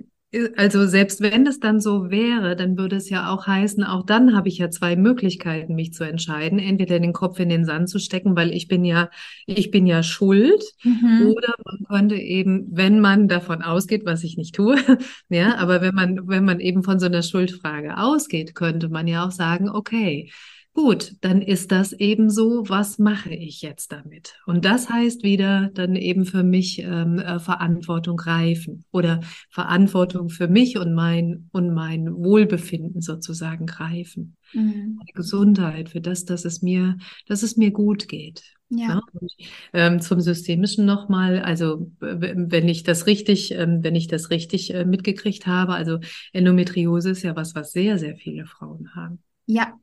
also 0.57 0.85
selbst 0.85 1.21
wenn 1.21 1.47
es 1.47 1.61
dann 1.61 1.79
so 1.79 2.09
wäre, 2.09 2.57
dann 2.57 2.77
würde 2.77 2.97
es 2.97 3.09
ja 3.09 3.29
auch 3.29 3.47
heißen, 3.47 3.83
auch 3.85 4.05
dann 4.05 4.35
habe 4.35 4.49
ich 4.49 4.57
ja 4.57 4.69
zwei 4.69 4.97
Möglichkeiten, 4.97 5.73
mich 5.73 5.93
zu 5.93 6.03
entscheiden. 6.03 6.59
Entweder 6.59 6.99
den 6.99 7.13
Kopf 7.13 7.39
in 7.39 7.47
den 7.47 7.63
Sand 7.63 7.89
zu 7.89 7.97
stecken, 7.99 8.35
weil 8.35 8.51
ich 8.51 8.67
bin 8.67 8.83
ja, 8.83 9.09
ich 9.45 9.71
bin 9.71 9.87
ja 9.87 10.03
schuld. 10.03 10.63
Mhm. 10.83 11.33
Oder 11.33 11.53
man 11.63 11.83
könnte 11.87 12.15
eben, 12.15 12.67
wenn 12.71 12.99
man 12.99 13.29
davon 13.29 13.61
ausgeht, 13.61 14.05
was 14.05 14.23
ich 14.23 14.35
nicht 14.35 14.53
tue, 14.53 14.75
ja, 15.29 15.55
aber 15.57 15.81
wenn 15.81 15.95
man, 15.95 16.27
wenn 16.27 16.43
man 16.43 16.59
eben 16.59 16.83
von 16.83 16.99
so 16.99 17.05
einer 17.05 17.23
Schuldfrage 17.23 17.97
ausgeht, 17.97 18.53
könnte 18.53 18.89
man 18.89 19.07
ja 19.07 19.25
auch 19.25 19.31
sagen, 19.31 19.69
okay, 19.69 20.29
Gut, 20.77 21.15
dann 21.21 21.41
ist 21.41 21.71
das 21.71 21.91
eben 21.91 22.29
so, 22.29 22.69
was 22.69 22.99
mache 22.99 23.33
ich 23.33 23.63
jetzt 23.63 23.91
damit? 23.91 24.35
Und 24.45 24.63
das 24.63 24.91
heißt 24.91 25.23
wieder 25.23 25.71
dann 25.73 25.95
eben 25.95 26.23
für 26.23 26.43
mich 26.43 26.77
ähm, 26.83 27.17
äh, 27.17 27.39
Verantwortung 27.39 28.15
greifen 28.15 28.85
oder 28.91 29.21
Verantwortung 29.49 30.29
für 30.29 30.47
mich 30.47 30.77
und 30.77 30.93
mein 30.93 31.49
und 31.51 31.73
mein 31.73 32.13
Wohlbefinden 32.13 33.01
sozusagen 33.01 33.65
greifen. 33.65 34.37
Mhm. 34.53 34.99
Gesundheit, 35.15 35.89
für 35.89 35.99
das, 35.99 36.25
dass 36.25 36.45
es 36.45 36.61
mir, 36.61 36.97
dass 37.25 37.41
es 37.41 37.57
mir 37.57 37.71
gut 37.71 38.07
geht. 38.07 38.43
Ja. 38.69 38.97
Ne? 38.97 39.01
Und, 39.13 39.31
ähm, 39.73 39.99
zum 39.99 40.21
Systemischen 40.21 40.85
nochmal, 40.85 41.39
also 41.39 41.91
wenn 41.99 42.67
ich 42.67 42.83
das 42.83 43.07
richtig, 43.07 43.51
ähm, 43.51 43.79
wenn 43.81 43.95
ich 43.95 44.09
das 44.09 44.29
richtig 44.29 44.75
äh, 44.75 44.85
mitgekriegt 44.85 45.47
habe, 45.47 45.73
also 45.73 45.97
Endometriose 46.33 47.09
ist 47.09 47.23
ja 47.23 47.35
was, 47.35 47.55
was 47.55 47.71
sehr, 47.71 47.97
sehr 47.97 48.15
viele 48.15 48.45
Frauen 48.45 48.93
haben. 48.93 49.23
Ja, 49.47 49.73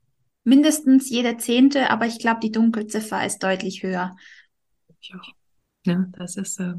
mindestens 0.44 1.10
jede 1.10 1.36
zehnte, 1.36 1.90
aber 1.90 2.06
ich 2.06 2.18
glaube, 2.18 2.40
die 2.40 2.52
Dunkelziffer 2.52 3.24
ist 3.24 3.42
deutlich 3.42 3.82
höher. 3.82 4.16
Ja. 5.02 5.20
Ja, 5.86 6.06
das 6.12 6.36
ist, 6.36 6.60
äh, 6.60 6.72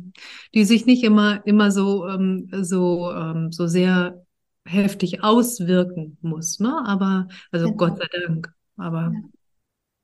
die 0.56 0.66
sich 0.66 0.88
nicht 0.88 1.04
immer, 1.04 1.46
immer 1.46 1.70
so, 1.70 2.08
ähm, 2.08 2.50
so, 2.64 3.12
ähm, 3.12 3.52
so 3.52 3.68
sehr 3.68 4.26
heftig 4.66 5.24
auswirken 5.24 6.18
muss, 6.22 6.60
ne? 6.60 6.84
Aber, 6.88 7.28
also 7.52 7.66
genau. 7.68 7.78
Gott 7.78 8.00
sei 8.00 8.08
Dank. 8.26 8.52
Aber. 8.78 9.14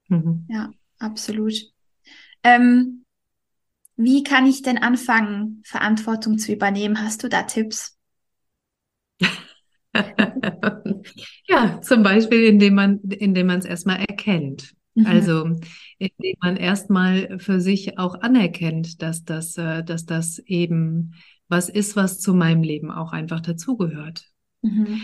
Ja, 0.10 0.18
mhm. 0.18 0.46
ja 0.50 0.72
absolut. 1.00 1.56
Ähm, 2.44 3.06
wie 3.96 4.24
kann 4.24 4.46
ich 4.46 4.62
denn 4.62 4.78
anfangen, 4.78 5.62
Verantwortung 5.66 6.38
zu 6.38 6.52
übernehmen? 6.52 7.02
Hast 7.02 7.24
du 7.24 7.30
da 7.30 7.44
Tipps? 7.44 7.98
ja, 11.48 11.82
zum 11.82 12.04
Beispiel, 12.04 12.44
indem 12.44 12.76
man, 12.76 13.00
indem 13.02 13.48
man 13.48 13.60
es 13.60 13.66
erstmal 13.66 13.98
erkennt. 13.98 14.74
Mhm. 14.96 15.06
Also, 15.06 15.46
indem 15.98 16.36
man 16.42 16.58
erstmal 16.58 17.40
für 17.40 17.62
sich 17.62 17.98
auch 17.98 18.22
anerkennt, 18.22 19.02
dass 19.02 19.24
das, 19.24 19.58
äh, 19.58 19.84
dass 19.84 20.06
das 20.06 20.40
eben 20.40 21.14
was 21.48 21.70
ist, 21.70 21.96
was 21.96 22.20
zu 22.20 22.34
meinem 22.34 22.64
Leben 22.64 22.92
auch 22.92 23.12
einfach 23.12 23.42
dazugehört. 23.42 24.26
Mhm. 24.62 25.02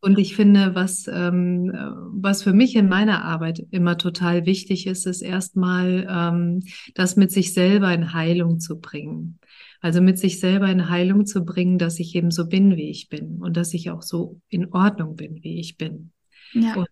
Und 0.00 0.18
ich 0.18 0.34
finde, 0.34 0.74
was, 0.74 1.06
ähm, 1.06 1.72
was 2.12 2.42
für 2.42 2.52
mich 2.52 2.76
in 2.76 2.88
meiner 2.88 3.24
Arbeit 3.24 3.62
immer 3.70 3.98
total 3.98 4.46
wichtig 4.46 4.86
ist, 4.86 5.06
ist 5.06 5.22
erstmal 5.22 6.06
ähm, 6.08 6.62
das 6.94 7.16
mit 7.16 7.30
sich 7.30 7.52
selber 7.52 7.92
in 7.92 8.12
Heilung 8.12 8.58
zu 8.58 8.80
bringen. 8.80 9.38
Also 9.80 10.00
mit 10.00 10.18
sich 10.18 10.40
selber 10.40 10.68
in 10.68 10.88
Heilung 10.88 11.26
zu 11.26 11.44
bringen, 11.44 11.78
dass 11.78 11.98
ich 12.00 12.14
eben 12.14 12.30
so 12.30 12.48
bin, 12.48 12.76
wie 12.76 12.90
ich 12.90 13.08
bin 13.08 13.38
und 13.42 13.56
dass 13.56 13.74
ich 13.74 13.90
auch 13.90 14.02
so 14.02 14.40
in 14.48 14.72
Ordnung 14.72 15.16
bin, 15.16 15.42
wie 15.42 15.60
ich 15.60 15.76
bin. 15.76 16.12
Ja. 16.52 16.74
Und, 16.74 16.88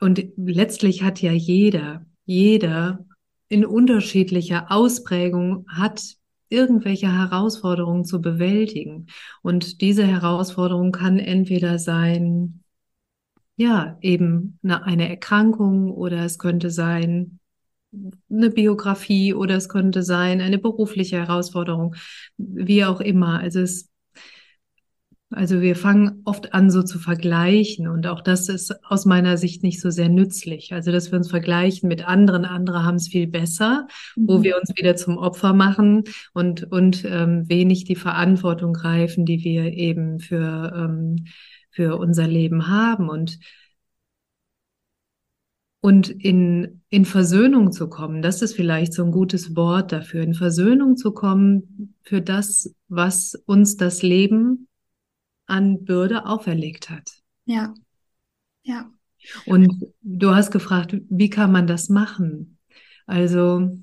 und 0.00 0.32
letztlich 0.36 1.02
hat 1.02 1.20
ja 1.22 1.32
jeder, 1.32 2.06
jeder 2.24 3.04
in 3.48 3.64
unterschiedlicher 3.64 4.70
Ausprägung 4.70 5.66
hat 5.68 6.02
irgendwelche 6.50 7.12
Herausforderungen 7.12 8.04
zu 8.04 8.20
bewältigen. 8.20 9.06
Und 9.42 9.80
diese 9.80 10.06
Herausforderung 10.06 10.92
kann 10.92 11.18
entweder 11.18 11.78
sein, 11.78 12.62
ja, 13.56 13.98
eben 14.00 14.58
eine 14.62 15.08
Erkrankung 15.08 15.90
oder 15.90 16.24
es 16.24 16.38
könnte 16.38 16.70
sein, 16.70 17.37
eine 18.30 18.50
Biografie 18.50 19.34
oder 19.34 19.56
es 19.56 19.68
könnte 19.68 20.02
sein 20.02 20.40
eine 20.40 20.58
berufliche 20.58 21.16
Herausforderung, 21.16 21.94
wie 22.36 22.84
auch 22.84 23.00
immer. 23.00 23.40
Also 23.40 23.60
es 23.60 23.88
Also 25.30 25.60
wir 25.60 25.76
fangen 25.76 26.22
oft 26.24 26.54
an, 26.54 26.70
so 26.70 26.82
zu 26.82 26.98
vergleichen 26.98 27.86
und 27.86 28.06
auch 28.06 28.22
das 28.22 28.48
ist 28.48 28.72
aus 28.84 29.04
meiner 29.04 29.36
Sicht 29.36 29.62
nicht 29.62 29.80
so 29.80 29.90
sehr 29.90 30.08
nützlich. 30.08 30.72
Also 30.72 30.90
dass 30.90 31.10
wir 31.10 31.18
uns 31.18 31.28
vergleichen 31.28 31.88
mit 31.88 32.06
anderen, 32.06 32.44
andere 32.46 32.82
haben 32.84 32.96
es 32.96 33.08
viel 33.08 33.26
besser, 33.26 33.86
mhm. 34.16 34.28
wo 34.28 34.42
wir 34.42 34.56
uns 34.58 34.70
wieder 34.76 34.96
zum 34.96 35.18
Opfer 35.18 35.52
machen 35.52 36.04
und 36.32 36.70
und 36.72 37.04
ähm, 37.04 37.48
wenig 37.48 37.84
die 37.84 37.96
Verantwortung 37.96 38.72
greifen, 38.72 39.26
die 39.26 39.44
wir 39.44 39.72
eben 39.72 40.18
für 40.18 40.72
ähm, 40.74 41.26
für 41.70 41.96
unser 41.96 42.26
Leben 42.26 42.68
haben 42.68 43.08
und 43.08 43.38
und 45.80 46.08
in, 46.08 46.82
in 46.88 47.04
Versöhnung 47.04 47.70
zu 47.72 47.88
kommen, 47.88 48.22
das 48.22 48.42
ist 48.42 48.54
vielleicht 48.54 48.92
so 48.92 49.04
ein 49.04 49.12
gutes 49.12 49.54
Wort 49.54 49.92
dafür, 49.92 50.22
in 50.22 50.34
Versöhnung 50.34 50.96
zu 50.96 51.12
kommen 51.12 51.94
für 52.02 52.20
das, 52.20 52.74
was 52.88 53.34
uns 53.46 53.76
das 53.76 54.02
Leben 54.02 54.68
an 55.46 55.84
Bürde 55.84 56.26
auferlegt 56.26 56.90
hat. 56.90 57.10
Ja, 57.44 57.74
ja. 58.62 58.90
Und 59.46 59.86
du 60.02 60.34
hast 60.34 60.50
gefragt, 60.50 60.96
wie 61.08 61.30
kann 61.30 61.52
man 61.52 61.66
das 61.66 61.88
machen? 61.88 62.58
Also, 63.06 63.78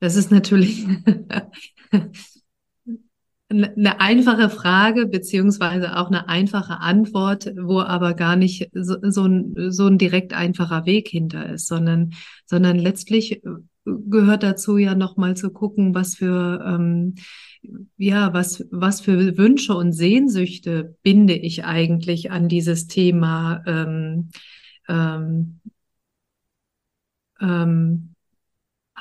das 0.00 0.16
ist 0.16 0.30
natürlich 0.30 0.86
eine 3.52 4.00
einfache 4.00 4.50
Frage 4.50 5.06
beziehungsweise 5.06 5.96
auch 5.96 6.08
eine 6.08 6.28
einfache 6.28 6.80
Antwort, 6.80 7.52
wo 7.60 7.80
aber 7.80 8.14
gar 8.14 8.36
nicht 8.36 8.68
so, 8.72 8.96
so, 9.02 9.24
ein, 9.24 9.54
so 9.70 9.86
ein 9.86 9.98
direkt 9.98 10.32
einfacher 10.32 10.86
Weg 10.86 11.08
hinter 11.08 11.48
ist, 11.50 11.66
sondern, 11.66 12.14
sondern 12.46 12.78
letztlich 12.78 13.42
gehört 13.84 14.42
dazu 14.42 14.76
ja 14.78 14.94
nochmal 14.94 15.36
zu 15.36 15.50
gucken, 15.50 15.94
was 15.94 16.14
für 16.14 16.64
ähm, 16.66 17.14
ja, 17.96 18.32
was, 18.32 18.64
was 18.70 19.00
für 19.00 19.36
Wünsche 19.36 19.74
und 19.74 19.92
Sehnsüchte 19.92 20.96
binde 21.02 21.34
ich 21.34 21.64
eigentlich 21.64 22.30
an 22.30 22.48
dieses 22.48 22.86
Thema 22.86 23.62
ähm, 23.66 24.30
ähm, 24.88 25.60
ähm, 27.40 28.11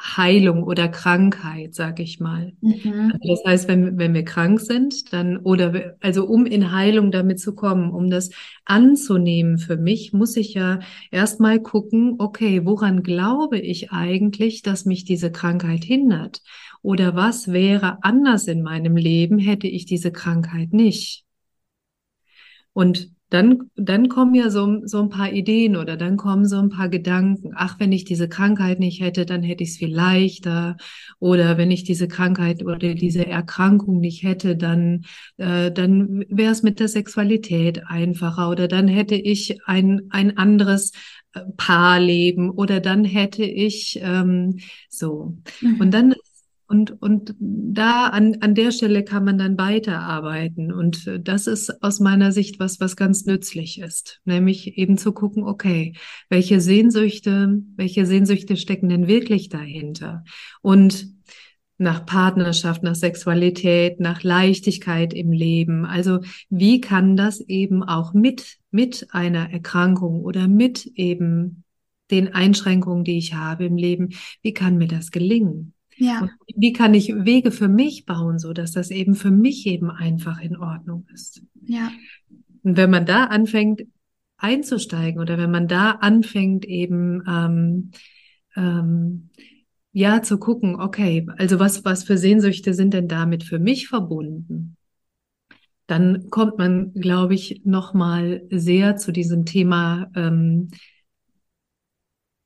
Heilung 0.01 0.63
oder 0.63 0.88
Krankheit, 0.88 1.75
sag 1.75 2.00
ich 2.00 2.20
mal. 2.20 2.53
Mhm. 2.62 3.13
Also 3.13 3.36
das 3.36 3.43
heißt, 3.46 3.67
wenn, 3.67 3.98
wenn 4.00 4.13
wir 4.13 4.25
krank 4.25 4.60
sind, 4.60 5.13
dann, 5.13 5.38
oder, 5.38 5.96
also 6.00 6.25
um 6.25 6.46
in 6.46 6.72
Heilung 6.72 7.12
damit 7.12 7.39
zu 7.39 7.53
kommen, 7.53 7.91
um 7.91 8.10
das 8.10 8.31
anzunehmen 8.65 9.60
für 9.60 9.77
mich, 9.77 10.12
muss 10.12 10.36
ich 10.38 10.55
ja 10.55 10.79
erstmal 11.12 11.60
gucken, 11.60 12.15
okay, 12.17 12.65
woran 12.65 13.03
glaube 13.03 13.60
ich 13.60 13.91
eigentlich, 13.91 14.63
dass 14.63 14.86
mich 14.86 15.05
diese 15.05 15.31
Krankheit 15.31 15.84
hindert? 15.84 16.41
Oder 16.81 17.15
was 17.15 17.51
wäre 17.51 18.03
anders 18.03 18.48
in 18.48 18.63
meinem 18.63 18.98
Leben, 18.98 19.38
hätte 19.38 19.67
ich 19.67 19.86
diese 19.86 20.12
Krankheit 20.12 20.74
nicht? 20.74 21.25
Und 22.74 23.12
dann, 23.31 23.71
dann 23.77 24.09
kommen 24.09 24.35
ja 24.35 24.50
so, 24.50 24.85
so 24.85 25.01
ein 25.01 25.07
paar 25.07 25.31
Ideen 25.31 25.77
oder 25.77 25.95
dann 25.95 26.17
kommen 26.17 26.45
so 26.45 26.57
ein 26.57 26.67
paar 26.67 26.89
Gedanken. 26.89 27.53
Ach, 27.55 27.79
wenn 27.79 27.93
ich 27.93 28.03
diese 28.03 28.27
Krankheit 28.27 28.79
nicht 28.79 29.00
hätte, 29.00 29.25
dann 29.25 29.41
hätte 29.41 29.63
ich 29.63 29.69
es 29.69 29.77
viel 29.77 29.95
leichter. 29.95 30.75
Oder 31.17 31.57
wenn 31.57 31.71
ich 31.71 31.85
diese 31.85 32.09
Krankheit 32.09 32.61
oder 32.65 32.93
diese 32.93 33.25
Erkrankung 33.25 34.01
nicht 34.01 34.23
hätte, 34.23 34.57
dann, 34.57 35.05
äh, 35.38 35.71
dann 35.71 36.25
wäre 36.27 36.51
es 36.51 36.61
mit 36.61 36.81
der 36.81 36.89
Sexualität 36.89 37.83
einfacher. 37.88 38.50
Oder 38.50 38.67
dann 38.67 38.89
hätte 38.89 39.15
ich 39.15 39.65
ein, 39.65 40.07
ein 40.09 40.38
anderes 40.38 40.91
äh, 41.33 41.39
Paarleben 41.55 42.50
oder 42.50 42.81
dann 42.81 43.05
hätte 43.05 43.45
ich 43.45 43.97
ähm, 44.03 44.59
so. 44.89 45.38
Mhm. 45.61 45.79
Und 45.79 45.93
dann 45.93 46.15
und, 46.71 47.01
und 47.01 47.35
da 47.37 48.07
an, 48.07 48.37
an 48.39 48.55
der 48.55 48.71
Stelle 48.71 49.03
kann 49.03 49.25
man 49.25 49.37
dann 49.37 49.57
weiterarbeiten. 49.57 50.71
Und 50.71 51.05
äh, 51.05 51.19
das 51.19 51.45
ist 51.45 51.83
aus 51.83 51.99
meiner 51.99 52.31
Sicht 52.31 52.61
was, 52.61 52.79
was 52.79 52.95
ganz 52.95 53.25
nützlich 53.25 53.81
ist. 53.81 54.21
Nämlich 54.23 54.77
eben 54.77 54.97
zu 54.97 55.11
gucken, 55.11 55.43
okay, 55.43 55.95
welche 56.29 56.61
Sehnsüchte, 56.61 57.61
welche 57.75 58.05
Sehnsüchte 58.05 58.55
stecken 58.55 58.87
denn 58.87 59.07
wirklich 59.07 59.49
dahinter? 59.49 60.23
Und 60.61 61.07
nach 61.77 62.05
Partnerschaft, 62.05 62.83
nach 62.83 62.95
Sexualität, 62.95 63.99
nach 63.99 64.23
Leichtigkeit 64.23 65.13
im 65.13 65.33
Leben. 65.33 65.83
Also 65.83 66.19
wie 66.49 66.79
kann 66.79 67.17
das 67.17 67.41
eben 67.41 67.83
auch 67.83 68.13
mit, 68.13 68.59
mit 68.69 69.07
einer 69.11 69.51
Erkrankung 69.51 70.21
oder 70.21 70.47
mit 70.47 70.85
eben 70.85 71.65
den 72.11 72.33
Einschränkungen, 72.33 73.03
die 73.03 73.17
ich 73.17 73.33
habe 73.33 73.65
im 73.65 73.75
Leben, 73.75 74.11
wie 74.41 74.53
kann 74.53 74.77
mir 74.77 74.87
das 74.87 75.11
gelingen? 75.11 75.73
Ja. 76.01 76.21
Und 76.21 76.31
wie 76.55 76.73
kann 76.73 76.95
ich 76.95 77.13
Wege 77.13 77.51
für 77.51 77.67
mich 77.67 78.07
bauen, 78.07 78.39
so 78.39 78.53
dass 78.53 78.71
das 78.71 78.89
eben 78.89 79.13
für 79.13 79.29
mich 79.29 79.67
eben 79.67 79.91
einfach 79.91 80.41
in 80.41 80.57
Ordnung 80.57 81.05
ist? 81.13 81.43
Ja. 81.63 81.91
Und 82.63 82.75
wenn 82.75 82.89
man 82.89 83.05
da 83.05 83.25
anfängt 83.25 83.83
einzusteigen 84.37 85.21
oder 85.21 85.37
wenn 85.37 85.51
man 85.51 85.67
da 85.67 85.91
anfängt 85.91 86.65
eben 86.65 87.21
ähm, 87.27 87.91
ähm, 88.55 89.29
ja 89.91 90.23
zu 90.23 90.39
gucken, 90.39 90.75
okay, 90.75 91.27
also 91.37 91.59
was 91.59 91.85
was 91.85 92.03
für 92.03 92.17
Sehnsüchte 92.17 92.73
sind 92.73 92.95
denn 92.95 93.07
damit 93.07 93.43
für 93.43 93.59
mich 93.59 93.87
verbunden? 93.87 94.77
Dann 95.85 96.31
kommt 96.31 96.57
man, 96.57 96.93
glaube 96.93 97.35
ich, 97.35 97.61
noch 97.63 97.93
mal 97.93 98.41
sehr 98.49 98.95
zu 98.95 99.11
diesem 99.11 99.45
Thema 99.45 100.09
ähm, 100.15 100.69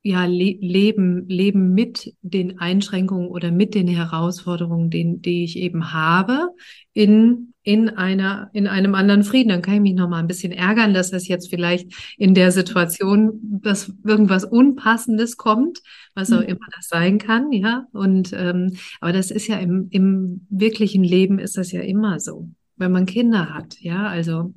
ja, 0.05 0.25
le 0.25 0.55
leben, 0.61 1.27
leben 1.27 1.73
mit 1.73 2.13
den 2.21 2.59
Einschränkungen 2.59 3.27
oder 3.27 3.49
mit 3.49 3.73
den 3.73 3.87
Herausforderungen, 3.87 4.91
den, 4.91 5.23
die 5.23 5.43
ich 5.43 5.57
eben 5.57 5.93
habe, 5.93 6.49
in, 6.93 7.55
in 7.63 7.89
einer, 7.89 8.51
in 8.53 8.67
einem 8.67 8.93
anderen 8.93 9.23
Frieden. 9.23 9.49
Dann 9.49 9.63
kann 9.63 9.73
ich 9.73 9.81
mich 9.81 9.95
noch 9.95 10.07
mal 10.07 10.19
ein 10.19 10.27
bisschen 10.27 10.51
ärgern, 10.51 10.93
dass 10.93 11.09
das 11.09 11.27
jetzt 11.27 11.49
vielleicht 11.49 11.91
in 12.19 12.35
der 12.35 12.51
Situation, 12.51 13.39
dass 13.63 13.91
irgendwas 14.03 14.43
Unpassendes 14.45 15.37
kommt, 15.37 15.81
was 16.13 16.31
auch 16.31 16.41
mhm. 16.41 16.49
immer 16.49 16.67
das 16.75 16.87
sein 16.87 17.17
kann, 17.17 17.51
ja. 17.51 17.87
Und, 17.91 18.31
ähm, 18.33 18.77
aber 19.01 19.11
das 19.11 19.31
ist 19.31 19.47
ja 19.47 19.57
im, 19.57 19.87
im 19.89 20.45
wirklichen 20.51 21.03
Leben 21.03 21.39
ist 21.39 21.57
das 21.57 21.71
ja 21.71 21.81
immer 21.81 22.19
so. 22.19 22.47
Wenn 22.75 22.91
man 22.91 23.07
Kinder 23.07 23.55
hat, 23.55 23.81
ja, 23.81 24.05
also 24.05 24.53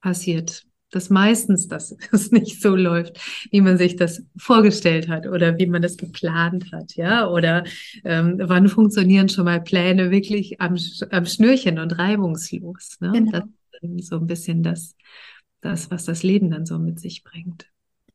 passiert 0.00 0.64
dass 0.92 1.10
meistens 1.10 1.66
das 1.66 1.96
es 2.12 2.30
nicht 2.30 2.62
so 2.62 2.76
läuft, 2.76 3.18
wie 3.50 3.60
man 3.60 3.76
sich 3.76 3.96
das 3.96 4.22
vorgestellt 4.36 5.08
hat 5.08 5.26
oder 5.26 5.58
wie 5.58 5.66
man 5.66 5.82
das 5.82 5.96
geplant 5.96 6.70
hat, 6.72 6.94
ja? 6.94 7.28
Oder 7.28 7.64
ähm, 8.04 8.40
wann 8.40 8.68
funktionieren 8.68 9.28
schon 9.28 9.46
mal 9.46 9.60
Pläne 9.60 10.12
wirklich 10.12 10.60
am, 10.60 10.76
am 11.10 11.26
Schnürchen 11.26 11.80
und 11.80 11.98
reibungslos? 11.98 12.98
Ne? 13.00 13.10
Genau. 13.12 13.30
Das 13.32 13.90
ist 13.96 14.08
so 14.10 14.16
ein 14.16 14.26
bisschen 14.26 14.62
das, 14.62 14.94
das, 15.60 15.90
was 15.90 16.04
das 16.04 16.22
Leben 16.22 16.50
dann 16.50 16.66
so 16.66 16.78
mit 16.78 17.00
sich 17.00 17.24
bringt. 17.24 17.66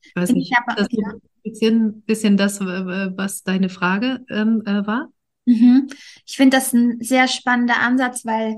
Ich 0.02 0.16
weiß 0.16 0.32
nicht, 0.32 0.52
ich 0.52 0.58
habe, 0.58 0.74
das 0.78 0.88
ja. 0.92 1.10
ein 1.10 1.22
bisschen, 1.44 2.02
bisschen 2.04 2.38
das, 2.38 2.62
was 2.62 3.44
deine 3.44 3.68
Frage 3.68 4.24
ähm, 4.30 4.62
äh, 4.66 4.88
war? 4.88 5.10
Mhm. 5.46 5.88
Ich 6.26 6.38
finde 6.38 6.58
das 6.58 6.74
ein 6.74 7.02
sehr 7.02 7.28
spannender 7.28 7.80
Ansatz, 7.80 8.26
weil 8.26 8.56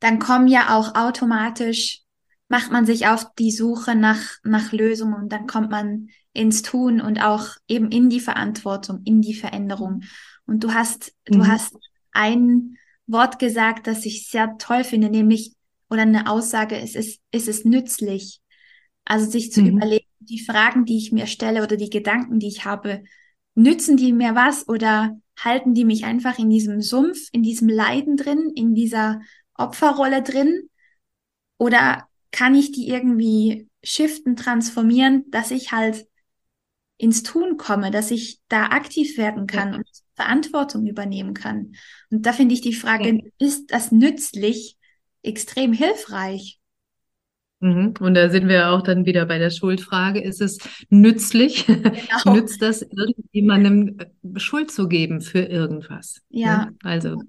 dann 0.00 0.18
kommen 0.18 0.48
ja 0.48 0.76
auch 0.76 0.94
automatisch 0.94 2.02
macht 2.50 2.72
man 2.72 2.84
sich 2.84 3.06
auf 3.06 3.32
die 3.38 3.52
Suche 3.52 3.94
nach, 3.94 4.20
nach 4.42 4.72
Lösungen 4.72 5.14
und 5.14 5.32
dann 5.32 5.46
kommt 5.46 5.70
man 5.70 6.08
ins 6.32 6.62
Tun 6.62 7.00
und 7.00 7.22
auch 7.22 7.50
eben 7.68 7.92
in 7.92 8.10
die 8.10 8.18
Verantwortung, 8.18 9.02
in 9.04 9.22
die 9.22 9.34
Veränderung. 9.34 10.02
Und 10.46 10.64
du 10.64 10.74
hast, 10.74 11.14
mhm. 11.28 11.34
du 11.34 11.46
hast 11.46 11.76
ein 12.10 12.76
Wort 13.06 13.38
gesagt, 13.38 13.86
das 13.86 14.04
ich 14.04 14.28
sehr 14.28 14.58
toll 14.58 14.82
finde, 14.82 15.10
nämlich, 15.10 15.54
oder 15.90 16.02
eine 16.02 16.28
Aussage, 16.28 16.76
es 16.76 16.96
ist, 16.96 17.20
es 17.30 17.46
ist 17.46 17.64
nützlich. 17.66 18.40
Also 19.04 19.30
sich 19.30 19.52
zu 19.52 19.62
mhm. 19.62 19.76
überlegen, 19.76 20.06
die 20.18 20.40
Fragen, 20.40 20.84
die 20.84 20.98
ich 20.98 21.12
mir 21.12 21.28
stelle 21.28 21.62
oder 21.62 21.76
die 21.76 21.90
Gedanken, 21.90 22.40
die 22.40 22.48
ich 22.48 22.64
habe, 22.64 23.04
nützen 23.54 23.96
die 23.96 24.12
mir 24.12 24.34
was 24.34 24.68
oder 24.68 25.16
halten 25.38 25.72
die 25.72 25.84
mich 25.84 26.04
einfach 26.04 26.38
in 26.40 26.50
diesem 26.50 26.80
Sumpf, 26.80 27.28
in 27.30 27.44
diesem 27.44 27.68
Leiden 27.68 28.16
drin, 28.16 28.50
in 28.56 28.74
dieser 28.74 29.20
Opferrolle 29.54 30.22
drin? 30.22 30.68
Oder 31.58 32.09
kann 32.30 32.54
ich 32.54 32.72
die 32.72 32.88
irgendwie 32.88 33.68
shiften, 33.82 34.36
transformieren, 34.36 35.24
dass 35.30 35.50
ich 35.50 35.72
halt 35.72 36.06
ins 36.96 37.22
Tun 37.22 37.56
komme, 37.56 37.90
dass 37.90 38.10
ich 38.10 38.40
da 38.48 38.66
aktiv 38.66 39.16
werden 39.16 39.46
kann 39.46 39.72
ja. 39.72 39.76
und 39.78 39.88
Verantwortung 40.14 40.86
übernehmen 40.86 41.32
kann. 41.32 41.72
Und 42.10 42.26
da 42.26 42.32
finde 42.32 42.54
ich 42.54 42.60
die 42.60 42.74
Frage, 42.74 43.08
ja. 43.08 43.20
ist 43.38 43.72
das 43.72 43.90
nützlich, 43.90 44.76
extrem 45.22 45.72
hilfreich? 45.72 46.60
Mhm. 47.60 47.94
Und 48.00 48.14
da 48.14 48.30
sind 48.30 48.48
wir 48.48 48.70
auch 48.70 48.82
dann 48.82 49.04
wieder 49.04 49.26
bei 49.26 49.38
der 49.38 49.50
Schuldfrage. 49.50 50.22
Ist 50.22 50.40
es 50.40 50.58
nützlich? 50.88 51.66
Genau. 52.20 52.34
Nützt 52.34 52.60
das 52.60 52.82
irgendjemandem 52.82 53.98
äh, 53.98 54.38
Schuld 54.38 54.70
zu 54.70 54.88
geben 54.88 55.20
für 55.20 55.40
irgendwas? 55.40 56.20
Ja. 56.28 56.66
Ne? 56.66 56.76
Also. 56.82 57.22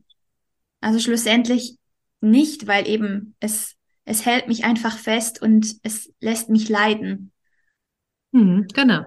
Also 0.80 1.00
schlussendlich 1.00 1.78
nicht, 2.22 2.68
weil 2.68 2.88
eben 2.88 3.36
es 3.40 3.76
es 4.06 4.26
hält 4.26 4.48
mich 4.48 4.66
einfach 4.66 4.98
fest 4.98 5.42
und 5.42 5.76
es 5.84 6.12
lässt 6.20 6.50
mich 6.50 6.70
leiden. 6.70 7.32
Hm, 8.34 8.68
genau. 8.74 9.06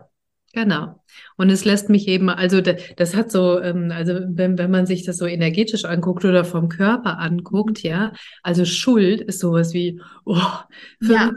Genau. 0.54 1.02
Und 1.37 1.50
es 1.50 1.64
lässt 1.64 1.88
mich 1.88 2.07
eben, 2.07 2.30
also 2.30 2.61
das 2.61 3.16
hat 3.16 3.33
so, 3.33 3.61
ähm, 3.61 3.90
also 3.90 4.20
wenn, 4.28 4.57
wenn 4.57 4.70
man 4.70 4.87
sich 4.87 5.04
das 5.04 5.16
so 5.16 5.26
energetisch 5.26 5.85
anguckt 5.85 6.24
oder 6.24 6.44
vom 6.44 6.68
Körper 6.68 7.18
anguckt, 7.18 7.83
ja, 7.83 8.12
also 8.44 8.64
Schuld 8.64 9.20
ist 9.20 9.40
sowas 9.40 9.74
wie, 9.74 10.00
oh, 10.24 10.38
für, 11.02 11.12
ja. 11.12 11.33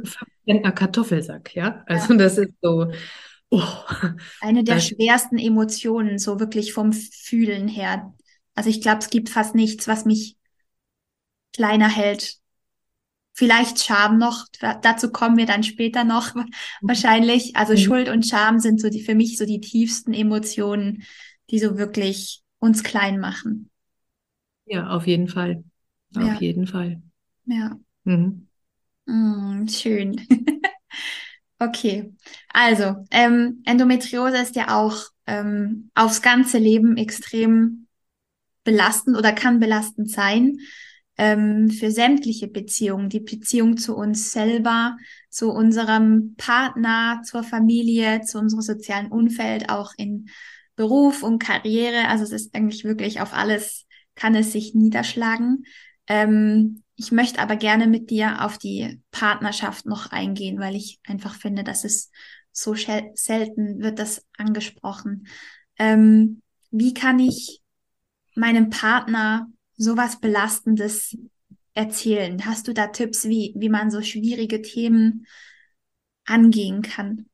einen 0.48 0.76
Kartoffelsack, 0.76 1.56
ja. 1.56 1.84
Also 1.88 2.14
ja. 2.14 2.20
das 2.20 2.38
ist 2.38 2.54
so, 2.62 2.92
oh. 3.50 3.64
Eine 4.40 4.64
der 4.64 4.80
schwersten 4.80 5.40
Emotionen, 5.40 6.20
so 6.20 6.40
wirklich 6.40 6.74
vom 6.74 6.94
Fühlen 6.94 7.68
her. 7.68 8.14
Also 8.54 8.70
ich 8.70 8.82
glaube, 8.82 9.00
es 9.00 9.10
gibt 9.10 9.30
fast 9.30 9.56
nichts, 9.56 9.88
was 9.88 10.06
mich 10.06 10.38
kleiner 11.54 11.90
hält 11.90 12.38
Vielleicht 13.38 13.84
Scham 13.84 14.18
noch, 14.18 14.48
dazu 14.82 15.12
kommen 15.12 15.38
wir 15.38 15.46
dann 15.46 15.62
später 15.62 16.04
noch 16.04 16.34
wahrscheinlich. 16.82 17.56
Also 17.56 17.74
mhm. 17.74 17.78
Schuld 17.78 18.10
und 18.10 18.26
Scham 18.26 18.58
sind 18.58 18.82
so 18.82 18.90
die 18.90 19.04
für 19.04 19.14
mich 19.14 19.38
so 19.38 19.46
die 19.46 19.62
tiefsten 19.62 20.12
Emotionen, 20.12 21.04
die 21.52 21.60
so 21.60 21.78
wirklich 21.78 22.42
uns 22.58 22.82
klein 22.82 23.20
machen. 23.20 23.70
Ja, 24.66 24.88
auf 24.90 25.06
jeden 25.06 25.28
Fall. 25.28 25.64
Auf 26.16 26.24
ja. 26.24 26.34
jeden 26.40 26.66
Fall. 26.66 27.00
Ja. 27.46 27.78
Mhm. 28.06 28.48
Mm, 29.06 29.68
schön. 29.68 30.20
okay. 31.60 32.12
Also, 32.50 33.06
ähm, 33.12 33.62
Endometriose 33.66 34.38
ist 34.38 34.56
ja 34.56 34.76
auch 34.76 34.98
ähm, 35.28 35.92
aufs 35.94 36.24
ganze 36.24 36.58
Leben 36.58 36.98
extrem 36.98 37.86
belastend 38.64 39.16
oder 39.16 39.32
kann 39.32 39.60
belastend 39.60 40.10
sein 40.10 40.58
ähm, 41.18 41.70
für 41.70 41.92
sämtliche 41.92 42.48
Beziehungen, 42.48 43.10
die 43.10 43.20
Beziehung 43.20 43.78
zu 43.78 43.96
uns 43.96 44.32
selber, 44.32 44.98
zu 45.30 45.52
unserem 45.52 46.36
Partner, 46.38 47.22
zur 47.24 47.44
Familie, 47.44 48.22
zu 48.22 48.40
unserem 48.40 48.62
sozialen 48.62 49.12
Umfeld, 49.12 49.70
auch 49.70 49.94
in 49.98 50.30
Beruf 50.76 51.24
und 51.24 51.40
Karriere. 51.40 52.08
Also 52.08 52.24
es 52.24 52.32
ist 52.32 52.56
eigentlich 52.56 52.84
wirklich 52.84 53.22
auf 53.22 53.34
alles 53.34 53.88
kann 54.18 54.36
es 54.36 54.52
sich 54.52 54.74
niederschlagen. 54.74 55.64
Ähm, 56.08 56.84
ich 56.96 57.12
möchte 57.12 57.40
aber 57.40 57.56
gerne 57.56 57.88
mit 57.88 58.10
dir 58.10 58.44
auf 58.44 58.58
die 58.58 59.02
Partnerschaft 59.12 59.86
noch 59.86 60.12
eingehen, 60.12 60.60
weil 60.60 60.76
ich 60.76 61.00
einfach 61.08 61.36
finde, 61.36 61.64
dass 61.64 61.86
es 61.86 62.12
so 62.52 62.74
selten 62.74 63.80
wird 63.82 64.00
das 64.00 64.26
angesprochen. 64.38 65.28
Ähm, 65.78 66.42
wie 66.72 66.94
kann 66.94 67.20
ich 67.20 67.62
meinem 68.36 68.72
Partner 68.72 69.48
sowas 69.78 70.20
Belastendes 70.20 71.18
erzählen? 71.74 72.46
Hast 72.46 72.68
du 72.68 72.74
da 72.74 72.88
Tipps, 72.88 73.26
wie, 73.26 73.54
wie 73.56 73.70
man 73.70 73.92
so 73.92 74.02
schwierige 74.02 74.62
Themen 74.62 75.26
angehen 76.26 76.82
kann? 76.82 77.28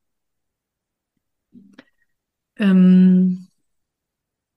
Ähm, 2.56 3.48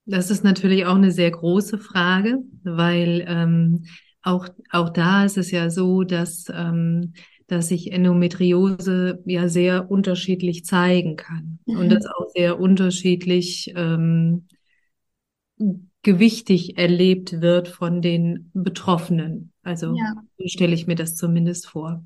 das 0.04 0.30
ist 0.30 0.44
natürlich 0.44 0.86
auch 0.86 0.94
eine 0.94 1.10
sehr 1.10 1.30
große 1.30 1.78
Frage, 1.78 2.38
weil 2.62 3.24
ähm, 3.26 3.84
auch, 4.22 4.48
auch 4.70 4.90
da 4.90 5.24
ist 5.24 5.38
es 5.38 5.50
ja 5.50 5.70
so, 5.70 6.02
dass, 6.04 6.46
ähm, 6.54 7.14
dass 7.46 7.68
sich 7.68 7.92
Endometriose 7.92 9.22
ja 9.26 9.48
sehr 9.48 9.90
unterschiedlich 9.90 10.64
zeigen 10.64 11.16
kann 11.16 11.58
mhm. 11.66 11.78
und 11.78 11.88
das 11.88 12.06
auch 12.06 12.28
sehr 12.34 12.60
unterschiedlich 12.60 13.72
ähm, 13.74 14.46
gewichtig 16.02 16.78
erlebt 16.78 17.40
wird 17.40 17.68
von 17.68 18.00
den 18.00 18.50
Betroffenen. 18.54 19.52
Also 19.62 19.94
ja. 19.94 20.14
so 20.38 20.46
stelle 20.46 20.74
ich 20.74 20.86
mir 20.86 20.94
das 20.94 21.16
zumindest 21.16 21.66
vor. 21.66 22.04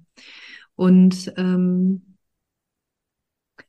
Und 0.74 1.33
ähm, 1.37 2.02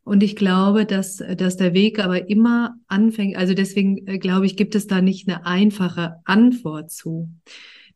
und 0.06 0.22
ich 0.22 0.36
glaube, 0.36 0.86
dass, 0.86 1.24
dass 1.38 1.56
der 1.56 1.74
Weg 1.74 2.00
aber 2.00 2.30
immer 2.30 2.76
anfängt, 2.88 3.38
also 3.38 3.54
deswegen 3.54 4.06
äh, 4.08 4.18
glaube 4.18 4.46
ich, 4.46 4.58
gibt 4.58 4.76
es 4.76 4.88
da 4.88 5.02
nicht 5.02 5.28
eine 5.28 5.46
einfache 5.46 6.18
Antwort 6.26 6.92
zu. 6.92 7.30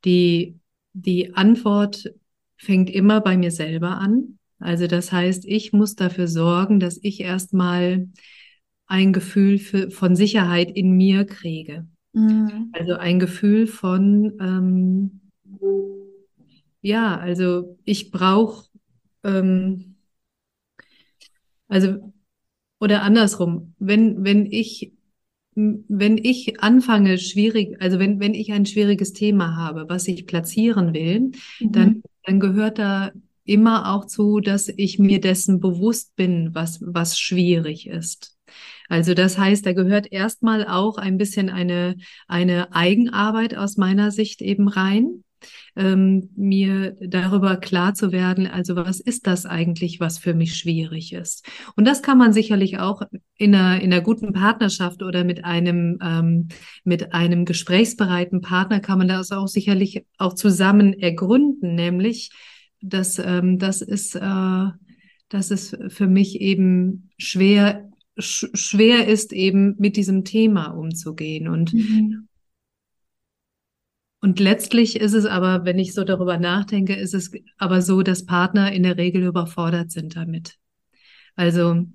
Die, 0.05 0.57
die 0.93 1.35
Antwort 1.35 2.13
fängt 2.55 2.89
immer 2.89 3.19
bei 3.19 3.37
mir 3.37 3.51
selber 3.51 3.97
an. 3.97 4.39
Also 4.59 4.87
das 4.87 5.11
heißt, 5.11 5.45
ich 5.45 5.73
muss 5.73 5.95
dafür 5.95 6.27
sorgen, 6.27 6.79
dass 6.79 6.97
ich 7.01 7.19
erstmal 7.19 8.07
ein 8.87 9.11
Gefühl 9.11 9.59
für, 9.59 9.91
von 9.91 10.15
Sicherheit 10.15 10.71
in 10.71 10.91
mir 10.91 11.25
kriege. 11.25 11.87
Mhm. 12.17 12.69
Also 12.73 12.95
ein 12.95 13.19
Gefühl 13.19 13.67
von, 13.67 14.33
ähm, 14.39 15.21
ja, 16.81 17.17
also 17.17 17.77
ich 17.83 18.09
brauche, 18.09 18.69
ähm, 19.23 19.95
also, 21.67 22.13
oder 22.79 23.03
andersrum, 23.03 23.75
wenn, 23.77 24.23
wenn 24.23 24.45
ich, 24.47 24.93
wenn 25.53 26.17
ich 26.17 26.59
anfange, 26.61 27.17
schwierig, 27.17 27.79
also 27.81 27.99
wenn, 27.99 28.19
wenn 28.19 28.33
ich 28.33 28.51
ein 28.51 28.65
schwieriges 28.65 29.13
Thema 29.13 29.55
habe, 29.55 29.85
was 29.87 30.07
ich 30.07 30.25
platzieren 30.25 30.93
will, 30.93 31.31
mhm. 31.59 31.71
dann, 31.71 32.03
dann 32.23 32.39
gehört 32.39 32.79
da 32.79 33.11
immer 33.43 33.93
auch 33.93 34.05
zu, 34.05 34.39
dass 34.39 34.69
ich 34.69 34.97
mir 34.97 35.21
dessen 35.21 35.59
bewusst 35.59 36.15
bin, 36.15 36.53
was, 36.53 36.79
was 36.81 37.19
schwierig 37.19 37.87
ist. 37.87 38.36
Also 38.89 39.13
das 39.13 39.37
heißt, 39.37 39.65
da 39.65 39.73
gehört 39.73 40.11
erstmal 40.11 40.65
auch 40.67 40.97
ein 40.97 41.17
bisschen 41.17 41.49
eine, 41.49 41.95
eine 42.27 42.73
Eigenarbeit 42.73 43.55
aus 43.55 43.77
meiner 43.77 44.11
Sicht 44.11 44.41
eben 44.41 44.67
rein. 44.67 45.23
Ähm, 45.75 46.31
mir 46.35 46.95
darüber 46.99 47.57
klar 47.57 47.93
zu 47.93 48.11
werden, 48.11 48.47
also 48.47 48.75
was 48.75 48.99
ist 48.99 49.27
das 49.27 49.45
eigentlich, 49.45 49.99
was 49.99 50.17
für 50.17 50.33
mich 50.33 50.55
schwierig 50.55 51.13
ist. 51.13 51.47
Und 51.75 51.85
das 51.85 52.01
kann 52.01 52.17
man 52.17 52.33
sicherlich 52.33 52.79
auch 52.79 53.03
in 53.37 53.53
einer, 53.53 53.79
in 53.79 53.93
einer 53.93 54.01
guten 54.01 54.33
Partnerschaft 54.33 55.03
oder 55.03 55.23
mit 55.23 55.45
einem, 55.45 55.99
ähm, 56.01 56.47
mit 56.83 57.13
einem 57.13 57.45
gesprächsbereiten 57.45 58.41
Partner 58.41 58.79
kann 58.79 58.97
man 58.97 59.07
das 59.07 59.31
auch 59.31 59.47
sicherlich 59.47 60.03
auch 60.17 60.33
zusammen 60.33 60.93
ergründen, 60.93 61.75
nämlich, 61.75 62.31
dass 62.81 63.19
ähm, 63.19 63.59
das 63.59 63.83
ist, 63.83 64.15
äh, 64.15 64.65
das 65.29 65.51
ist 65.51 65.77
für 65.89 66.07
mich 66.07 66.41
eben 66.41 67.11
schwer 67.19 67.86
sch 68.19 68.47
schwer 68.53 69.07
ist, 69.07 69.33
eben 69.33 69.75
mit 69.77 69.97
diesem 69.97 70.23
Thema 70.23 70.67
umzugehen. 70.67 71.47
Und, 71.47 71.73
mhm. 71.73 72.27
und 74.21 74.39
letztlich 74.39 74.95
ist 74.95 75.13
es 75.13 75.25
aber, 75.25 75.65
wenn 75.65 75.79
ich 75.79 75.93
so 75.93 76.03
darüber 76.03 76.37
nachdenke, 76.37 76.95
ist 76.95 77.13
es 77.13 77.31
aber 77.57 77.81
so, 77.81 78.01
dass 78.01 78.25
Partner 78.25 78.71
in 78.71 78.83
der 78.83 78.97
Regel 78.97 79.23
überfordert 79.23 79.91
sind 79.91 80.15
damit. 80.15 80.55
Also, 81.35 81.85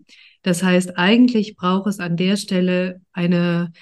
das 0.43 0.63
heißt, 0.63 0.99
eigentlich 0.99 1.57
braucht 1.57 1.87
es 1.89 2.01
an 2.01 2.17
der 2.17 2.37
Stelle 2.37 3.01
eine, 3.13 3.73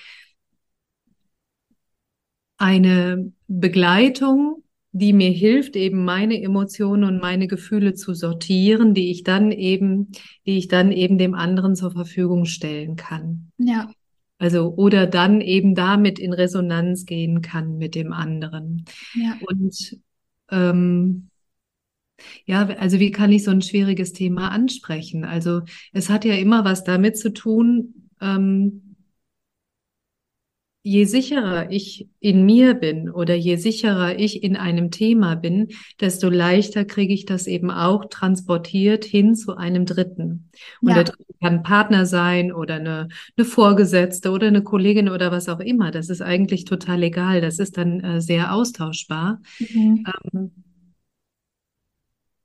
eine 2.58 3.32
Begleitung, 3.46 4.59
die 4.92 5.12
mir 5.12 5.30
hilft, 5.30 5.76
eben 5.76 6.04
meine 6.04 6.40
Emotionen 6.42 7.04
und 7.04 7.20
meine 7.20 7.46
Gefühle 7.46 7.94
zu 7.94 8.12
sortieren, 8.14 8.92
die 8.94 9.10
ich 9.10 9.22
dann 9.22 9.52
eben, 9.52 10.08
die 10.46 10.58
ich 10.58 10.68
dann 10.68 10.90
eben 10.90 11.16
dem 11.16 11.34
anderen 11.34 11.76
zur 11.76 11.92
Verfügung 11.92 12.44
stellen 12.44 12.96
kann. 12.96 13.52
Ja. 13.58 13.90
Also, 14.38 14.74
oder 14.74 15.06
dann 15.06 15.40
eben 15.40 15.74
damit 15.74 16.18
in 16.18 16.32
Resonanz 16.32 17.04
gehen 17.04 17.42
kann 17.42 17.76
mit 17.76 17.94
dem 17.94 18.12
anderen. 18.12 18.84
Ja. 19.14 19.36
Und 19.46 19.98
ähm, 20.50 21.28
ja, 22.44 22.66
also 22.66 22.98
wie 22.98 23.10
kann 23.10 23.32
ich 23.32 23.44
so 23.44 23.50
ein 23.50 23.62
schwieriges 23.62 24.12
Thema 24.12 24.50
ansprechen? 24.50 25.24
Also 25.24 25.62
es 25.92 26.08
hat 26.08 26.24
ja 26.24 26.34
immer 26.34 26.64
was 26.64 26.84
damit 26.84 27.16
zu 27.16 27.32
tun, 27.32 28.08
ähm, 28.20 28.89
je 30.82 31.04
sicherer 31.04 31.70
ich 31.70 32.08
in 32.20 32.46
mir 32.46 32.74
bin 32.74 33.10
oder 33.10 33.34
je 33.34 33.56
sicherer 33.56 34.18
ich 34.18 34.42
in 34.42 34.56
einem 34.56 34.90
Thema 34.90 35.34
bin, 35.34 35.68
desto 36.00 36.30
leichter 36.30 36.86
kriege 36.86 37.12
ich 37.12 37.26
das 37.26 37.46
eben 37.46 37.70
auch 37.70 38.06
transportiert 38.06 39.04
hin 39.04 39.34
zu 39.34 39.56
einem 39.56 39.84
Dritten. 39.84 40.50
Und 40.80 40.88
ja. 40.88 40.94
der 40.94 41.04
Dritte 41.04 41.34
kann 41.40 41.56
ein 41.56 41.62
Partner 41.62 42.06
sein 42.06 42.50
oder 42.50 42.76
eine, 42.76 43.08
eine 43.36 43.44
Vorgesetzte 43.44 44.30
oder 44.30 44.46
eine 44.46 44.62
Kollegin 44.62 45.10
oder 45.10 45.30
was 45.30 45.48
auch 45.50 45.60
immer. 45.60 45.90
Das 45.90 46.08
ist 46.08 46.22
eigentlich 46.22 46.64
total 46.64 47.02
egal. 47.02 47.42
Das 47.42 47.58
ist 47.58 47.76
dann 47.76 48.00
äh, 48.00 48.20
sehr 48.22 48.54
austauschbar. 48.54 49.40
Mhm. 49.58 50.06
Ähm, 50.32 50.50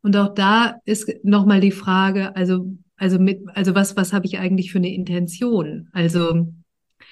und 0.02 0.18
auch 0.18 0.34
da 0.34 0.76
ist 0.84 1.10
nochmal 1.24 1.62
die 1.62 1.72
Frage, 1.72 2.36
also, 2.36 2.76
also 2.98 3.18
mit, 3.18 3.42
also 3.54 3.74
was, 3.76 3.96
was 3.96 4.12
habe 4.12 4.26
ich 4.26 4.40
eigentlich 4.40 4.74
für 4.74 4.78
eine 4.80 4.94
Intention? 4.94 5.88
Also. 5.94 6.50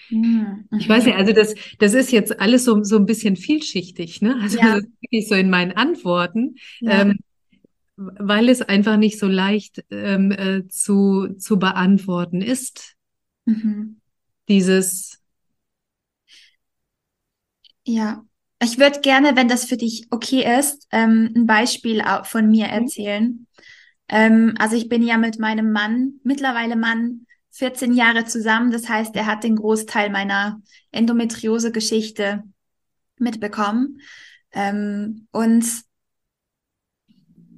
Ich 0.10 0.90
weiß 0.90 1.06
nicht, 1.06 1.16
also 1.16 1.34
das, 1.34 1.56
das 1.80 1.94
ist 1.94 2.12
jetzt 2.12 2.40
alles 2.40 2.66
so, 2.66 2.84
so 2.84 2.98
ein 2.98 3.06
bisschen 3.06 3.36
vielschichtig, 3.36 4.22
ne? 4.22 4.38
Also 4.42 4.58
ja. 4.58 4.76
wirklich 4.76 5.28
so 5.28 5.36
in 5.36 5.50
meinen 5.50 5.72
Antworten, 5.72 6.56
ja. 6.82 7.02
ähm, 7.02 7.20
weil 7.96 8.50
es 8.50 8.62
einfach 8.62 8.98
nicht 8.98 9.20
so 9.20 9.28
leicht 9.28 9.84
ähm, 9.92 10.32
äh, 10.32 10.68
zu, 10.68 11.36
zu 11.38 11.58
beantworten 11.60 12.42
ist. 12.42 12.96
Mhm. 13.46 14.02
Dieses. 14.48 15.20
Ja, 17.86 18.26
ich 18.62 18.80
würde 18.80 19.02
gerne, 19.02 19.36
wenn 19.36 19.48
das 19.48 19.66
für 19.66 19.78
dich 19.78 20.08
okay 20.10 20.60
ist, 20.60 20.88
ähm, 20.92 21.32
ein 21.36 21.46
Beispiel 21.46 22.04
von 22.24 22.50
mir 22.50 22.68
mhm. 22.68 22.74
erzählen. 22.74 23.48
Mhm. 24.12 24.56
also 24.60 24.76
ich 24.76 24.90
bin 24.90 25.02
ja 25.02 25.18
mit 25.18 25.40
meinem 25.40 25.72
Mann, 25.72 26.20
mittlerweile 26.24 26.76
Mann, 26.76 27.26
14 27.54 27.94
Jahre 27.94 28.26
zusammen. 28.26 28.72
Das 28.72 28.90
heißt, 28.90 29.16
er 29.16 29.26
hat 29.26 29.44
den 29.44 29.56
Großteil 29.56 30.10
meiner 30.10 30.62
Endometriose-Geschichte 30.92 32.44
mitbekommen. 33.18 34.02
Ähm, 34.52 35.28
und 35.32 35.66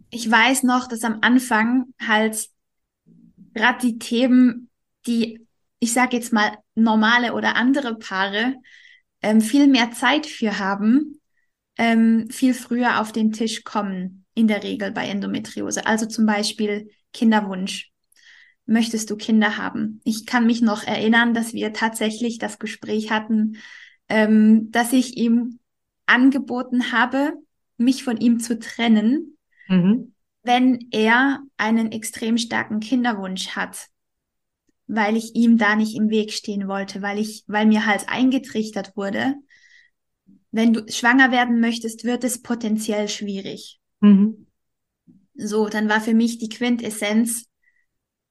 ich 0.09 0.29
weiß 0.29 0.63
noch, 0.63 0.87
dass 0.87 1.03
am 1.03 1.19
Anfang 1.21 1.93
halt 1.99 2.49
gerade 3.53 3.79
die 3.87 3.97
Themen, 3.97 4.69
die, 5.07 5.45
ich 5.79 5.93
sage 5.93 6.17
jetzt 6.17 6.33
mal, 6.33 6.57
normale 6.75 7.33
oder 7.33 7.55
andere 7.55 7.97
Paare 7.97 8.55
ähm, 9.21 9.41
viel 9.41 9.67
mehr 9.67 9.91
Zeit 9.91 10.25
für 10.25 10.59
haben, 10.59 11.21
ähm, 11.77 12.29
viel 12.29 12.53
früher 12.53 12.99
auf 12.99 13.11
den 13.11 13.31
Tisch 13.31 13.63
kommen, 13.63 14.25
in 14.33 14.47
der 14.47 14.63
Regel 14.63 14.91
bei 14.91 15.07
Endometriose. 15.07 15.85
Also 15.85 16.05
zum 16.05 16.25
Beispiel 16.25 16.89
Kinderwunsch. 17.13 17.91
Möchtest 18.65 19.09
du 19.09 19.15
Kinder 19.15 19.57
haben? 19.57 20.01
Ich 20.03 20.25
kann 20.25 20.45
mich 20.45 20.61
noch 20.61 20.83
erinnern, 20.83 21.33
dass 21.33 21.53
wir 21.53 21.73
tatsächlich 21.73 22.39
das 22.39 22.57
Gespräch 22.57 23.11
hatten, 23.11 23.57
ähm, 24.09 24.71
dass 24.71 24.93
ich 24.93 25.17
ihm 25.17 25.59
angeboten 26.05 26.91
habe, 26.91 27.33
mich 27.77 28.03
von 28.03 28.17
ihm 28.17 28.39
zu 28.39 28.57
trennen, 28.57 29.37
mhm. 29.67 30.13
wenn 30.43 30.87
er 30.91 31.41
einen 31.57 31.91
extrem 31.91 32.37
starken 32.37 32.79
Kinderwunsch 32.79 33.49
hat, 33.49 33.87
weil 34.87 35.17
ich 35.17 35.35
ihm 35.35 35.57
da 35.57 35.75
nicht 35.75 35.95
im 35.95 36.09
Weg 36.09 36.31
stehen 36.31 36.67
wollte, 36.67 37.01
weil 37.01 37.19
ich, 37.19 37.43
weil 37.47 37.65
mir 37.65 37.85
halt 37.85 38.07
eingetrichtert 38.07 38.95
wurde, 38.95 39.35
wenn 40.51 40.73
du 40.73 40.85
schwanger 40.87 41.31
werden 41.31 41.59
möchtest, 41.59 42.05
wird 42.05 42.23
es 42.23 42.41
potenziell 42.41 43.09
schwierig. 43.09 43.79
Mhm. 43.99 44.47
So, 45.33 45.67
dann 45.67 45.89
war 45.89 45.99
für 45.99 46.13
mich 46.13 46.37
die 46.37 46.47
Quintessenz, 46.47 47.45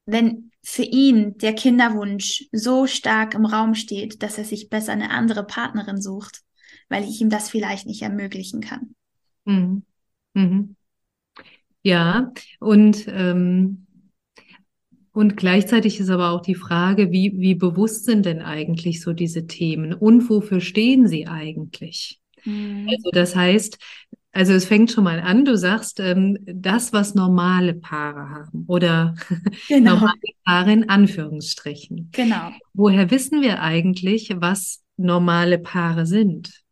wenn 0.07 0.51
für 0.63 0.83
ihn 0.83 1.37
der 1.39 1.55
Kinderwunsch 1.55 2.47
so 2.53 2.87
stark 2.87 3.35
im 3.35 3.45
Raum 3.45 3.75
steht, 3.75 4.23
dass 4.23 4.39
er 4.39 4.45
sich 4.45 4.71
besser 4.71 4.93
eine 4.93 5.11
andere 5.11 5.45
Partnerin 5.45 6.01
sucht, 6.01 6.41
weil 6.89 7.05
ich 7.05 7.21
ihm 7.21 7.31
das 7.31 7.51
vielleicht 7.51 7.87
nicht 7.87 8.03
ermöglichen 8.03 8.61
kann. 8.61 8.95
Mhm. 9.45 9.83
Mhm. 10.35 10.77
Ja, 11.83 12.33
und, 12.61 13.07
ähm, 13.09 13.87
und 15.13 15.37
gleichzeitig 15.37 16.01
ist 16.01 16.09
aber 16.09 16.31
auch 16.31 16.41
die 16.41 16.55
Frage, 16.55 17.13
wie, 17.13 17.35
wie 17.37 17.55
bewusst 17.55 18.07
sind 18.07 18.25
denn 18.25 18.41
eigentlich 18.41 19.03
so 19.03 19.13
diese 19.13 19.47
Themen 19.47 19.93
und 19.93 20.29
wofür 20.31 20.61
stehen 20.61 21.07
sie 21.07 21.27
eigentlich? 21.27 22.21
Mhm. 22.45 22.89
Also 22.89 23.11
das 23.13 23.37
heißt, 23.37 23.79
also 24.35 24.53
es 24.53 24.65
fängt 24.65 24.91
schon 24.91 25.05
mal 25.05 25.21
an, 25.21 25.45
du 25.45 25.57
sagst, 25.57 26.01
ähm, 26.01 26.39
das, 26.45 26.93
was 26.93 27.15
normale 27.15 27.73
Paare 27.73 28.31
haben 28.31 28.65
oder 28.67 29.15
genau. 29.69 29.95
normale 29.95 30.19
Paare 30.45 30.73
in 30.73 30.89
Anführungsstrichen. 30.89 32.11
Genau. 32.13 32.51
Woher 32.73 33.13
wissen 33.13 33.43
wir 33.43 33.63
eigentlich, 33.63 34.35
was 34.37 34.83
normale 34.97 35.59
Paare 35.59 36.05
sind? 36.05 36.65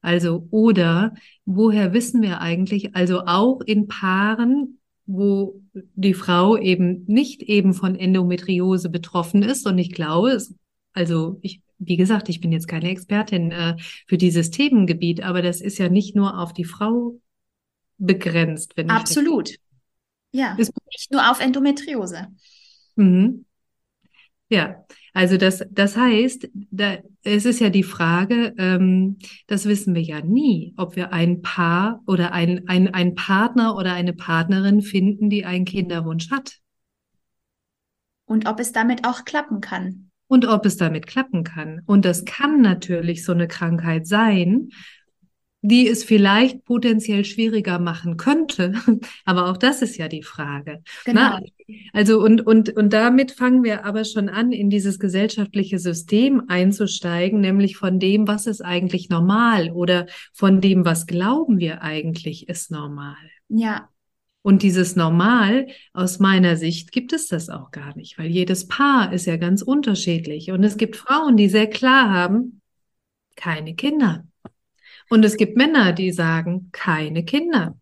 Also, 0.00 0.48
oder 0.50 1.14
woher 1.44 1.92
wissen 1.92 2.22
wir 2.22 2.40
eigentlich, 2.40 2.96
also 2.96 3.24
auch 3.26 3.60
in 3.60 3.86
Paaren, 3.86 4.78
wo 5.06 5.60
die 5.94 6.14
Frau 6.14 6.56
eben 6.56 7.04
nicht 7.06 7.42
eben 7.42 7.74
von 7.74 7.94
Endometriose 7.94 8.88
betroffen 8.88 9.42
ist 9.42 9.66
und 9.66 9.76
ich 9.76 9.92
glaube, 9.92 10.30
es, 10.30 10.54
also 10.94 11.38
ich 11.42 11.60
wie 11.78 11.96
gesagt, 11.96 12.28
ich 12.28 12.40
bin 12.40 12.52
jetzt 12.52 12.68
keine 12.68 12.90
Expertin 12.90 13.50
äh, 13.50 13.76
für 14.06 14.18
dieses 14.18 14.50
Themengebiet, 14.50 15.22
aber 15.22 15.42
das 15.42 15.60
ist 15.60 15.78
ja 15.78 15.88
nicht 15.88 16.16
nur 16.16 16.38
auf 16.38 16.52
die 16.52 16.64
Frau 16.64 17.20
begrenzt. 17.98 18.76
Wenn 18.76 18.90
Absolut. 18.90 19.50
Ich 19.50 19.60
ja, 20.32 20.54
ist 20.56 20.72
nicht 20.90 21.12
nur 21.12 21.30
auf 21.30 21.40
Endometriose. 21.40 22.28
Mhm. 22.96 23.44
Ja, 24.48 24.84
also 25.14 25.36
das, 25.36 25.64
das 25.70 25.96
heißt, 25.96 26.48
da, 26.70 26.98
es 27.22 27.44
ist 27.44 27.60
ja 27.60 27.70
die 27.70 27.82
Frage, 27.82 28.52
ähm, 28.58 29.18
das 29.46 29.64
wissen 29.64 29.94
wir 29.94 30.02
ja 30.02 30.20
nie, 30.20 30.74
ob 30.76 30.96
wir 30.96 31.12
ein 31.12 31.40
Paar 31.40 32.02
oder 32.06 32.32
ein, 32.32 32.68
ein, 32.68 32.92
ein 32.92 33.14
Partner 33.14 33.76
oder 33.76 33.94
eine 33.94 34.12
Partnerin 34.12 34.82
finden, 34.82 35.30
die 35.30 35.44
einen 35.44 35.64
Kinderwunsch 35.64 36.30
hat. 36.30 36.58
Und 38.26 38.46
ob 38.48 38.58
es 38.60 38.72
damit 38.72 39.06
auch 39.06 39.24
klappen 39.24 39.60
kann 39.60 40.10
und 40.34 40.46
ob 40.46 40.66
es 40.66 40.76
damit 40.76 41.06
klappen 41.06 41.44
kann. 41.44 41.82
Und 41.86 42.04
das 42.04 42.24
kann 42.24 42.60
natürlich 42.60 43.24
so 43.24 43.30
eine 43.30 43.46
Krankheit 43.46 44.04
sein, 44.08 44.70
die 45.62 45.88
es 45.88 46.02
vielleicht 46.02 46.64
potenziell 46.64 47.24
schwieriger 47.24 47.78
machen 47.78 48.16
könnte. 48.16 48.72
Aber 49.24 49.48
auch 49.48 49.56
das 49.56 49.80
ist 49.80 49.96
ja 49.96 50.08
die 50.08 50.24
Frage. 50.24 50.82
Genau. 51.04 51.20
Na, 51.20 51.40
also 51.92 52.20
und, 52.20 52.44
und, 52.44 52.76
und 52.76 52.92
damit 52.92 53.30
fangen 53.30 53.62
wir 53.62 53.86
aber 53.86 54.04
schon 54.04 54.28
an, 54.28 54.52
in 54.52 54.68
dieses 54.68 54.98
gesellschaftliche 54.98 55.78
System 55.78 56.42
einzusteigen, 56.48 57.40
nämlich 57.40 57.78
von 57.78 58.00
dem, 58.00 58.28
was 58.28 58.46
ist 58.46 58.60
eigentlich 58.60 59.08
normal 59.08 59.70
oder 59.70 60.06
von 60.34 60.60
dem, 60.60 60.84
was 60.84 61.06
glauben 61.06 61.58
wir 61.58 61.80
eigentlich 61.80 62.48
ist 62.48 62.70
normal. 62.70 63.16
Ja, 63.48 63.88
und 64.44 64.62
dieses 64.62 64.94
Normal, 64.94 65.68
aus 65.94 66.18
meiner 66.18 66.58
Sicht, 66.58 66.92
gibt 66.92 67.14
es 67.14 67.28
das 67.28 67.48
auch 67.48 67.70
gar 67.70 67.96
nicht, 67.96 68.18
weil 68.18 68.26
jedes 68.26 68.68
Paar 68.68 69.10
ist 69.10 69.24
ja 69.24 69.38
ganz 69.38 69.62
unterschiedlich. 69.62 70.50
Und 70.50 70.62
es 70.64 70.76
gibt 70.76 70.96
Frauen, 70.96 71.38
die 71.38 71.48
sehr 71.48 71.66
klar 71.66 72.10
haben, 72.10 72.60
keine 73.36 73.74
Kinder. 73.74 74.26
Und 75.08 75.24
es 75.24 75.38
gibt 75.38 75.56
Männer, 75.56 75.94
die 75.94 76.12
sagen, 76.12 76.68
keine 76.72 77.24
Kinder. 77.24 77.78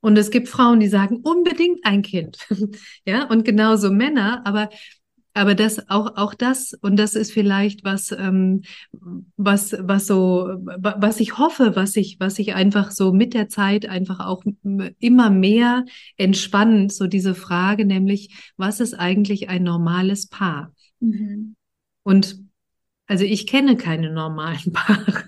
Und 0.00 0.16
es 0.16 0.30
gibt 0.30 0.48
Frauen, 0.48 0.80
die 0.80 0.88
sagen, 0.88 1.16
unbedingt 1.16 1.84
ein 1.84 2.00
Kind. 2.00 2.38
ja, 3.04 3.24
und 3.24 3.44
genauso 3.44 3.90
Männer. 3.90 4.40
Aber 4.46 4.70
aber 5.34 5.54
das 5.54 5.88
auch 5.88 6.16
auch 6.16 6.34
das 6.34 6.74
und 6.80 6.96
das 6.96 7.14
ist 7.14 7.32
vielleicht 7.32 7.84
was 7.84 8.12
ähm, 8.12 8.62
was 9.36 9.76
was 9.78 10.06
so 10.06 10.48
was 10.78 11.20
ich 11.20 11.38
hoffe 11.38 11.76
was 11.76 11.96
ich 11.96 12.18
was 12.18 12.38
ich 12.38 12.54
einfach 12.54 12.90
so 12.90 13.12
mit 13.12 13.34
der 13.34 13.48
Zeit 13.48 13.88
einfach 13.88 14.20
auch 14.20 14.42
immer 14.98 15.30
mehr 15.30 15.84
entspannt 16.16 16.92
so 16.92 17.06
diese 17.06 17.34
Frage 17.34 17.84
nämlich 17.84 18.52
was 18.56 18.80
ist 18.80 18.94
eigentlich 18.94 19.48
ein 19.48 19.62
normales 19.62 20.26
Paar 20.26 20.72
mhm. 21.00 21.56
und 22.02 22.38
also 23.06 23.24
ich 23.24 23.46
kenne 23.46 23.76
keine 23.76 24.12
normalen 24.12 24.72
Paare 24.72 25.24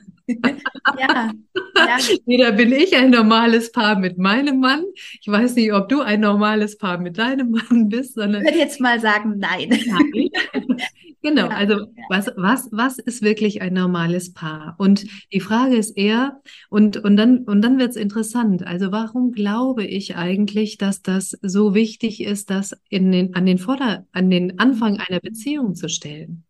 ja, 0.98 1.32
ja. 1.76 1.98
Weder 2.26 2.52
bin 2.52 2.72
ich 2.72 2.96
ein 2.96 3.10
normales 3.10 3.72
Paar 3.72 3.98
mit 3.98 4.18
meinem 4.18 4.60
Mann. 4.60 4.84
Ich 5.20 5.28
weiß 5.28 5.54
nicht, 5.54 5.72
ob 5.72 5.88
du 5.88 6.00
ein 6.00 6.20
normales 6.20 6.78
Paar 6.78 6.98
mit 6.98 7.18
deinem 7.18 7.50
Mann 7.50 7.88
bist, 7.88 8.14
sondern. 8.14 8.42
Ich 8.42 8.48
würde 8.48 8.58
jetzt 8.58 8.80
mal 8.80 9.00
sagen, 9.00 9.34
nein. 9.38 9.68
nein. 9.68 10.30
genau. 11.22 11.48
Ja, 11.48 11.56
also, 11.56 11.86
was, 12.08 12.30
was, 12.36 12.68
was 12.72 12.98
ist 12.98 13.22
wirklich 13.22 13.62
ein 13.62 13.74
normales 13.74 14.32
Paar? 14.32 14.74
Und 14.78 15.06
die 15.32 15.40
Frage 15.40 15.76
ist 15.76 15.96
eher, 15.96 16.40
und, 16.68 16.96
und 16.96 17.16
dann, 17.16 17.38
und 17.44 17.62
dann 17.62 17.78
wird 17.78 17.90
es 17.90 17.96
interessant. 17.96 18.66
Also, 18.66 18.92
warum 18.92 19.32
glaube 19.32 19.84
ich 19.84 20.16
eigentlich, 20.16 20.78
dass 20.78 21.02
das 21.02 21.38
so 21.42 21.74
wichtig 21.74 22.22
ist, 22.22 22.50
das 22.50 22.74
in 22.88 23.12
den, 23.12 23.34
an 23.34 23.46
den 23.46 23.58
Vorder-, 23.58 24.06
an 24.12 24.30
den 24.30 24.58
Anfang 24.58 24.98
einer 24.98 25.20
Beziehung 25.20 25.74
zu 25.74 25.88
stellen? 25.88 26.44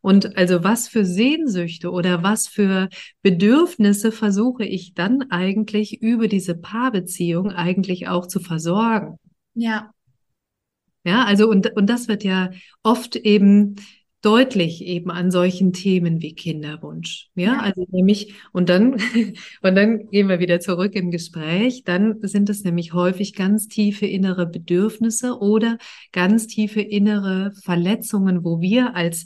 Und 0.00 0.36
also 0.36 0.64
was 0.64 0.88
für 0.88 1.04
Sehnsüchte 1.04 1.90
oder 1.90 2.22
was 2.22 2.48
für 2.48 2.88
Bedürfnisse 3.22 4.12
versuche 4.12 4.64
ich 4.64 4.94
dann 4.94 5.30
eigentlich 5.30 6.00
über 6.00 6.28
diese 6.28 6.54
Paarbeziehung 6.54 7.50
eigentlich 7.50 8.08
auch 8.08 8.26
zu 8.26 8.40
versorgen? 8.40 9.18
Ja. 9.54 9.92
Ja, 11.04 11.24
also 11.24 11.48
und, 11.48 11.74
und 11.76 11.88
das 11.88 12.08
wird 12.08 12.24
ja 12.24 12.50
oft 12.82 13.16
eben 13.16 13.76
deutlich 14.22 14.84
eben 14.84 15.10
an 15.10 15.30
solchen 15.30 15.72
Themen 15.72 16.20
wie 16.20 16.34
Kinderwunsch. 16.34 17.30
Ja, 17.34 17.54
ja, 17.54 17.60
also 17.60 17.86
nämlich, 17.90 18.34
und 18.52 18.68
dann, 18.68 18.94
und 19.62 19.74
dann 19.74 20.10
gehen 20.10 20.28
wir 20.28 20.40
wieder 20.40 20.60
zurück 20.60 20.94
im 20.94 21.10
Gespräch, 21.10 21.84
dann 21.84 22.18
sind 22.20 22.50
es 22.50 22.62
nämlich 22.64 22.92
häufig 22.92 23.34
ganz 23.34 23.68
tiefe 23.68 24.06
innere 24.06 24.46
Bedürfnisse 24.46 25.38
oder 25.38 25.78
ganz 26.12 26.46
tiefe 26.46 26.82
innere 26.82 27.52
Verletzungen, 27.62 28.44
wo 28.44 28.60
wir 28.60 28.94
als 28.94 29.24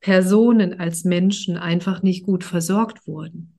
Personen, 0.00 0.78
als 0.78 1.04
Menschen 1.04 1.56
einfach 1.56 2.02
nicht 2.02 2.24
gut 2.24 2.44
versorgt 2.44 3.06
wurden. 3.06 3.54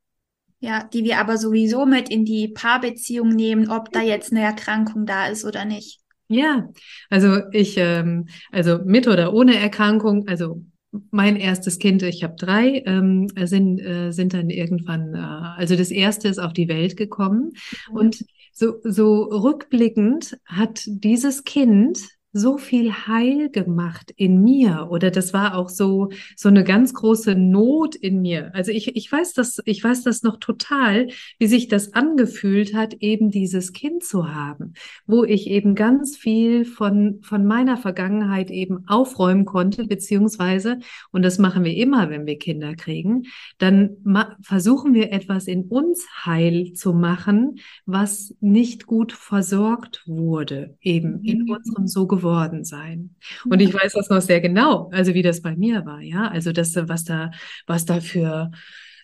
Ja, 0.61 0.83
die 0.91 1.03
wir 1.03 1.19
aber 1.19 1.37
sowieso 1.37 1.85
mit 1.85 2.09
in 2.09 2.25
die 2.25 2.49
Paarbeziehung 2.49 3.29
nehmen, 3.29 3.69
ob 3.69 3.91
da 3.91 4.01
jetzt 4.01 4.31
eine 4.31 4.41
Erkrankung 4.41 5.05
da 5.05 5.27
ist 5.27 5.45
oder 5.45 5.63
nicht. 5.65 6.01
Ja, 6.27 6.69
also 7.09 7.41
ich, 7.51 7.75
ähm, 7.77 8.27
also 8.51 8.79
mit 8.85 9.07
oder 9.07 9.33
ohne 9.33 9.55
Erkrankung, 9.55 10.27
also 10.27 10.63
mein 11.11 11.35
erstes 11.37 11.79
Kind, 11.79 12.03
ich 12.03 12.23
habe 12.23 12.35
drei, 12.37 12.83
ähm, 12.85 13.27
sind, 13.43 13.79
äh, 13.79 14.11
sind 14.11 14.33
dann 14.33 14.49
irgendwann, 14.49 15.13
äh, 15.13 15.17
also 15.17 15.75
das 15.75 15.91
erste 15.91 16.27
ist 16.27 16.39
auf 16.39 16.53
die 16.53 16.67
Welt 16.67 16.97
gekommen. 16.97 17.53
Mhm. 17.89 17.95
Und 17.95 18.25
so, 18.53 18.75
so 18.83 19.23
rückblickend 19.23 20.37
hat 20.45 20.81
dieses 20.85 21.43
Kind 21.45 21.99
so 22.31 22.57
viel 22.57 22.91
heil 22.91 23.49
gemacht 23.49 24.11
in 24.15 24.43
mir 24.43 24.87
oder 24.91 25.09
das 25.09 25.33
war 25.33 25.55
auch 25.55 25.69
so 25.69 26.09
so 26.35 26.49
eine 26.49 26.63
ganz 26.63 26.93
große 26.93 27.35
Not 27.35 27.95
in 27.95 28.21
mir. 28.21 28.51
Also 28.53 28.71
ich 28.71 28.95
ich 28.95 29.11
weiß 29.11 29.33
das 29.33 29.59
ich 29.65 29.83
weiß 29.83 30.03
das 30.03 30.21
noch 30.21 30.37
total, 30.37 31.07
wie 31.39 31.47
sich 31.47 31.67
das 31.67 31.93
angefühlt 31.93 32.75
hat, 32.75 32.95
eben 32.99 33.31
dieses 33.31 33.73
Kind 33.73 34.03
zu 34.03 34.33
haben, 34.33 34.73
wo 35.07 35.23
ich 35.23 35.47
eben 35.49 35.73
ganz 35.73 36.17
viel 36.17 36.65
von 36.65 37.19
von 37.21 37.45
meiner 37.45 37.77
Vergangenheit 37.77 38.51
eben 38.51 38.87
aufräumen 38.87 39.45
konnte 39.45 39.85
beziehungsweise 39.85 40.79
und 41.11 41.23
das 41.23 41.39
machen 41.39 41.63
wir 41.63 41.75
immer, 41.75 42.09
wenn 42.09 42.27
wir 42.27 42.37
Kinder 42.37 42.75
kriegen, 42.75 43.23
dann 43.57 43.97
versuchen 44.41 44.93
wir 44.93 45.11
etwas 45.11 45.47
in 45.47 45.63
uns 45.63 46.05
heil 46.25 46.73
zu 46.73 46.93
machen, 46.93 47.59
was 47.85 48.35
nicht 48.39 48.85
gut 48.85 49.13
versorgt 49.13 50.03
wurde, 50.05 50.77
eben 50.81 51.23
in 51.23 51.43
mhm. 51.43 51.51
unserem 51.51 51.87
so 51.87 52.07
geworden 52.19 52.63
sein. 52.63 53.15
Und 53.49 53.59
ich 53.61 53.73
weiß 53.73 53.93
das 53.93 54.09
noch 54.09 54.21
sehr 54.21 54.41
genau, 54.41 54.89
also 54.91 55.13
wie 55.13 55.21
das 55.21 55.41
bei 55.41 55.55
mir 55.55 55.85
war, 55.85 56.01
ja, 56.01 56.27
also 56.27 56.51
das, 56.51 56.75
was 56.75 57.03
da, 57.03 57.31
was 57.65 57.85
da 57.85 58.01
für 58.01 58.51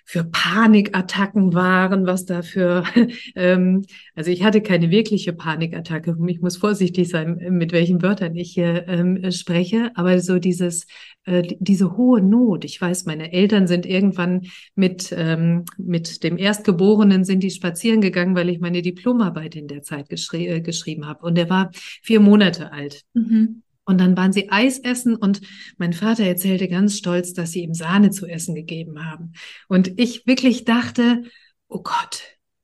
für 0.07 0.23
Panikattacken 0.23 1.55
waren, 1.55 2.05
was 2.05 2.25
da 2.25 2.43
für, 2.43 2.83
ähm, 3.35 3.83
also 4.13 4.29
ich 4.29 4.43
hatte 4.43 4.61
keine 4.61 4.91
wirkliche 4.91 5.33
Panikattacke. 5.33 6.15
Ich 6.27 6.41
muss 6.41 6.57
vorsichtig 6.57 7.09
sein, 7.09 7.37
mit 7.49 7.71
welchen 7.71 8.03
Wörtern 8.03 8.35
ich 8.35 8.53
hier 8.53 8.87
ähm, 8.87 9.31
spreche, 9.31 9.91
aber 9.95 10.19
so 10.19 10.37
dieses, 10.37 10.85
äh, 11.25 11.55
diese 11.59 11.97
hohe 11.97 12.21
Not. 12.21 12.65
Ich 12.65 12.79
weiß, 12.79 13.05
meine 13.05 13.33
Eltern 13.33 13.65
sind 13.65 13.87
irgendwann 13.87 14.43
mit, 14.75 15.13
ähm, 15.17 15.65
mit 15.77 16.23
dem 16.23 16.37
Erstgeborenen 16.37 17.25
sind 17.25 17.41
die 17.41 17.49
spazieren 17.49 17.99
gegangen, 17.99 18.35
weil 18.35 18.49
ich 18.49 18.59
meine 18.59 18.83
Diplomarbeit 18.83 19.55
in 19.55 19.67
der 19.67 19.81
Zeit 19.81 20.07
geschri 20.07 20.47
äh, 20.47 20.61
geschrieben 20.61 21.07
habe. 21.07 21.25
Und 21.25 21.35
er 21.37 21.49
war 21.49 21.71
vier 22.03 22.19
Monate 22.19 22.71
alt. 22.71 23.01
Mhm. 23.13 23.63
Und 23.85 23.99
dann 23.99 24.17
waren 24.17 24.33
sie 24.33 24.51
Eis 24.51 24.79
essen 24.79 25.15
und 25.15 25.41
mein 25.77 25.93
Vater 25.93 26.23
erzählte 26.25 26.67
ganz 26.67 26.97
stolz, 26.97 27.33
dass 27.33 27.51
sie 27.51 27.61
ihm 27.61 27.73
Sahne 27.73 28.09
zu 28.09 28.25
essen 28.25 28.55
gegeben 28.55 29.05
haben. 29.05 29.33
Und 29.67 29.99
ich 29.99 30.25
wirklich 30.25 30.65
dachte, 30.65 31.23
oh 31.67 31.81
Gott, 31.83 32.23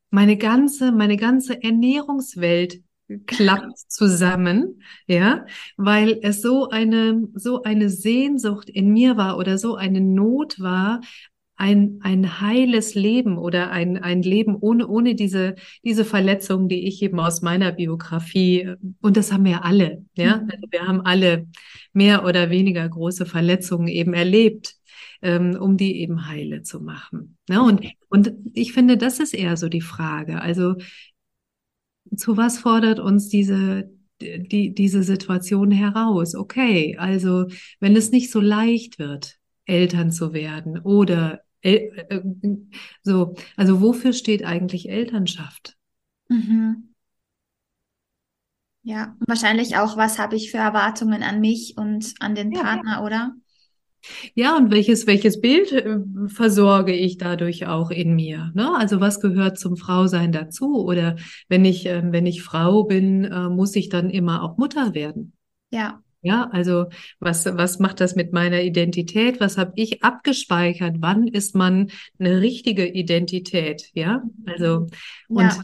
meine 0.09 0.37
ganze, 0.37 0.91
meine 0.91 1.17
ganze 1.17 1.61
Ernährungswelt 1.61 2.81
klappt 3.25 3.77
zusammen, 3.91 4.81
ja, 5.05 5.45
weil 5.77 6.19
es 6.21 6.41
so 6.41 6.69
eine, 6.69 7.27
so 7.33 7.63
eine 7.63 7.89
Sehnsucht 7.89 8.69
in 8.69 8.91
mir 8.91 9.17
war 9.17 9.37
oder 9.37 9.57
so 9.57 9.75
eine 9.75 10.01
Not 10.01 10.59
war, 10.59 11.01
ein, 11.61 11.99
ein 12.01 12.41
heiles 12.41 12.95
Leben 12.95 13.37
oder 13.37 13.69
ein, 13.69 13.97
ein 13.97 14.23
Leben 14.23 14.55
ohne, 14.55 14.87
ohne 14.87 15.13
diese, 15.13 15.53
diese 15.85 16.05
Verletzungen, 16.05 16.67
die 16.67 16.87
ich 16.87 17.03
eben 17.03 17.19
aus 17.19 17.43
meiner 17.43 17.71
Biografie, 17.71 18.73
und 18.99 19.15
das 19.15 19.31
haben 19.31 19.45
wir 19.45 19.63
alle, 19.63 20.03
ja, 20.15 20.37
mhm. 20.37 20.49
also 20.49 20.67
wir 20.71 20.87
haben 20.87 21.01
alle 21.01 21.45
mehr 21.93 22.25
oder 22.25 22.49
weniger 22.49 22.89
große 22.89 23.27
Verletzungen 23.27 23.87
eben 23.89 24.15
erlebt, 24.15 24.73
ähm, 25.21 25.55
um 25.55 25.77
die 25.77 25.99
eben 25.99 26.27
heile 26.27 26.63
zu 26.63 26.81
machen. 26.81 27.37
Ne? 27.47 27.61
Und, 27.61 27.85
und 28.09 28.33
ich 28.55 28.73
finde, 28.73 28.97
das 28.97 29.19
ist 29.19 29.35
eher 29.35 29.55
so 29.55 29.69
die 29.69 29.81
Frage. 29.81 30.41
Also, 30.41 30.77
zu 32.17 32.37
was 32.37 32.57
fordert 32.57 32.99
uns 32.99 33.29
diese, 33.29 33.87
die, 34.19 34.73
diese 34.73 35.03
Situation 35.03 35.69
heraus? 35.69 36.33
Okay, 36.33 36.97
also, 36.97 37.45
wenn 37.79 37.95
es 37.95 38.09
nicht 38.09 38.31
so 38.31 38.41
leicht 38.41 38.97
wird, 38.97 39.37
Eltern 39.65 40.11
zu 40.11 40.33
werden 40.33 40.79
oder 40.79 41.35
äh, 41.35 41.50
so, 43.03 43.35
also 43.55 43.81
wofür 43.81 44.13
steht 44.13 44.43
eigentlich 44.45 44.89
Elternschaft? 44.89 45.77
Mhm. 46.29 46.93
Ja, 48.83 49.15
wahrscheinlich 49.27 49.77
auch, 49.77 49.95
was 49.95 50.17
habe 50.17 50.35
ich 50.35 50.49
für 50.49 50.57
Erwartungen 50.57 51.21
an 51.21 51.39
mich 51.39 51.77
und 51.77 52.15
an 52.19 52.33
den 52.33 52.51
ja. 52.51 52.63
Partner, 52.63 53.03
oder? 53.03 53.35
Ja, 54.33 54.57
und 54.57 54.71
welches, 54.71 55.05
welches 55.05 55.39
Bild 55.39 55.71
äh, 55.71 55.99
versorge 56.27 56.93
ich 56.93 57.17
dadurch 57.17 57.67
auch 57.67 57.91
in 57.91 58.15
mir? 58.15 58.51
Ne? 58.55 58.75
Also 58.75 58.99
was 58.99 59.19
gehört 59.19 59.59
zum 59.59 59.77
Frausein 59.77 60.31
dazu? 60.31 60.83
Oder 60.83 61.17
wenn 61.47 61.65
ich, 61.65 61.85
äh, 61.85 62.01
wenn 62.11 62.25
ich 62.25 62.41
Frau 62.41 62.83
bin, 62.83 63.25
äh, 63.25 63.49
muss 63.49 63.75
ich 63.75 63.89
dann 63.89 64.09
immer 64.09 64.41
auch 64.41 64.57
Mutter 64.57 64.95
werden? 64.95 65.33
Ja. 65.69 66.01
Ja, 66.21 66.49
also 66.51 66.85
was, 67.19 67.45
was 67.45 67.79
macht 67.79 67.99
das 67.99 68.15
mit 68.15 68.31
meiner 68.31 68.61
Identität? 68.61 69.39
Was 69.39 69.57
habe 69.57 69.73
ich 69.75 70.03
abgespeichert? 70.03 70.97
Wann 70.99 71.27
ist 71.27 71.55
man 71.55 71.89
eine 72.19 72.41
richtige 72.41 72.85
Identität? 72.85 73.89
Ja, 73.93 74.21
also 74.45 74.87
und 75.29 75.41
ja. 75.41 75.61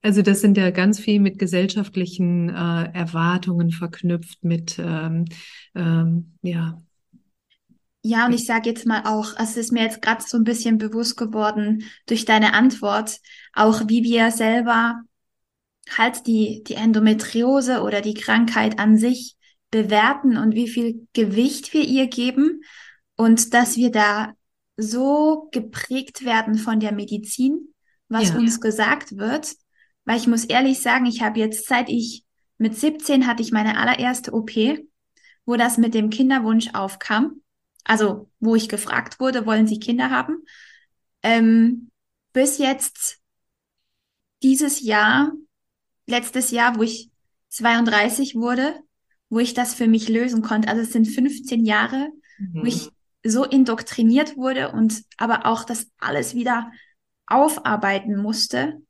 also 0.00 0.22
das 0.22 0.40
sind 0.40 0.56
ja 0.56 0.70
ganz 0.70 0.98
viel 0.98 1.20
mit 1.20 1.38
gesellschaftlichen 1.38 2.48
äh, 2.48 2.92
Erwartungen 2.94 3.70
verknüpft, 3.70 4.42
mit 4.42 4.78
ähm, 4.78 5.26
ähm, 5.74 6.32
ja. 6.40 6.80
Ja, 8.06 8.26
und 8.26 8.34
ich 8.34 8.44
sage 8.46 8.68
jetzt 8.68 8.86
mal 8.86 9.02
auch, 9.06 9.34
es 9.38 9.56
ist 9.56 9.72
mir 9.72 9.82
jetzt 9.82 10.02
gerade 10.02 10.22
so 10.26 10.36
ein 10.36 10.44
bisschen 10.44 10.76
bewusst 10.78 11.16
geworden 11.16 11.84
durch 12.06 12.24
deine 12.24 12.52
Antwort, 12.52 13.18
auch 13.54 13.82
wie 13.88 14.02
wir 14.02 14.30
selber 14.30 15.00
halt 15.90 16.26
die, 16.26 16.62
die 16.64 16.74
Endometriose 16.74 17.82
oder 17.82 18.00
die 18.00 18.14
Krankheit 18.14 18.78
an 18.78 18.96
sich 18.96 19.36
bewerten 19.74 20.36
und 20.36 20.54
wie 20.54 20.68
viel 20.68 21.08
Gewicht 21.14 21.74
wir 21.74 21.82
ihr 21.82 22.06
geben 22.06 22.62
und 23.16 23.52
dass 23.54 23.76
wir 23.76 23.90
da 23.90 24.32
so 24.76 25.48
geprägt 25.50 26.24
werden 26.24 26.54
von 26.54 26.78
der 26.78 26.92
Medizin, 26.92 27.74
was 28.08 28.28
ja. 28.28 28.36
uns 28.36 28.60
gesagt 28.60 29.16
wird. 29.16 29.56
Weil 30.04 30.18
ich 30.18 30.28
muss 30.28 30.44
ehrlich 30.44 30.80
sagen, 30.80 31.06
ich 31.06 31.22
habe 31.22 31.40
jetzt 31.40 31.66
seit 31.66 31.88
ich 31.88 32.24
mit 32.56 32.78
17 32.78 33.26
hatte 33.26 33.42
ich 33.42 33.50
meine 33.50 33.76
allererste 33.76 34.32
OP, 34.32 34.52
wo 35.44 35.56
das 35.56 35.76
mit 35.76 35.92
dem 35.92 36.08
Kinderwunsch 36.08 36.68
aufkam. 36.72 37.42
Also 37.82 38.30
wo 38.38 38.54
ich 38.54 38.68
gefragt 38.68 39.18
wurde, 39.18 39.44
wollen 39.44 39.66
Sie 39.66 39.80
Kinder 39.80 40.10
haben? 40.10 40.44
Ähm, 41.24 41.90
bis 42.32 42.58
jetzt 42.58 43.18
dieses 44.44 44.80
Jahr, 44.82 45.32
letztes 46.06 46.52
Jahr, 46.52 46.78
wo 46.78 46.82
ich 46.82 47.10
32 47.48 48.36
wurde, 48.36 48.83
wo 49.34 49.40
ich 49.40 49.52
das 49.52 49.74
für 49.74 49.88
mich 49.88 50.08
lösen 50.08 50.42
konnte. 50.42 50.68
Also 50.68 50.82
es 50.82 50.92
sind 50.92 51.06
15 51.06 51.64
Jahre, 51.64 52.10
mhm. 52.38 52.60
wo 52.60 52.64
ich 52.64 52.88
so 53.24 53.44
indoktriniert 53.44 54.36
wurde 54.36 54.70
und 54.70 55.02
aber 55.16 55.46
auch 55.46 55.64
das 55.64 55.90
alles 55.98 56.34
wieder 56.34 56.70
aufarbeiten 57.26 58.16
musste, 58.16 58.80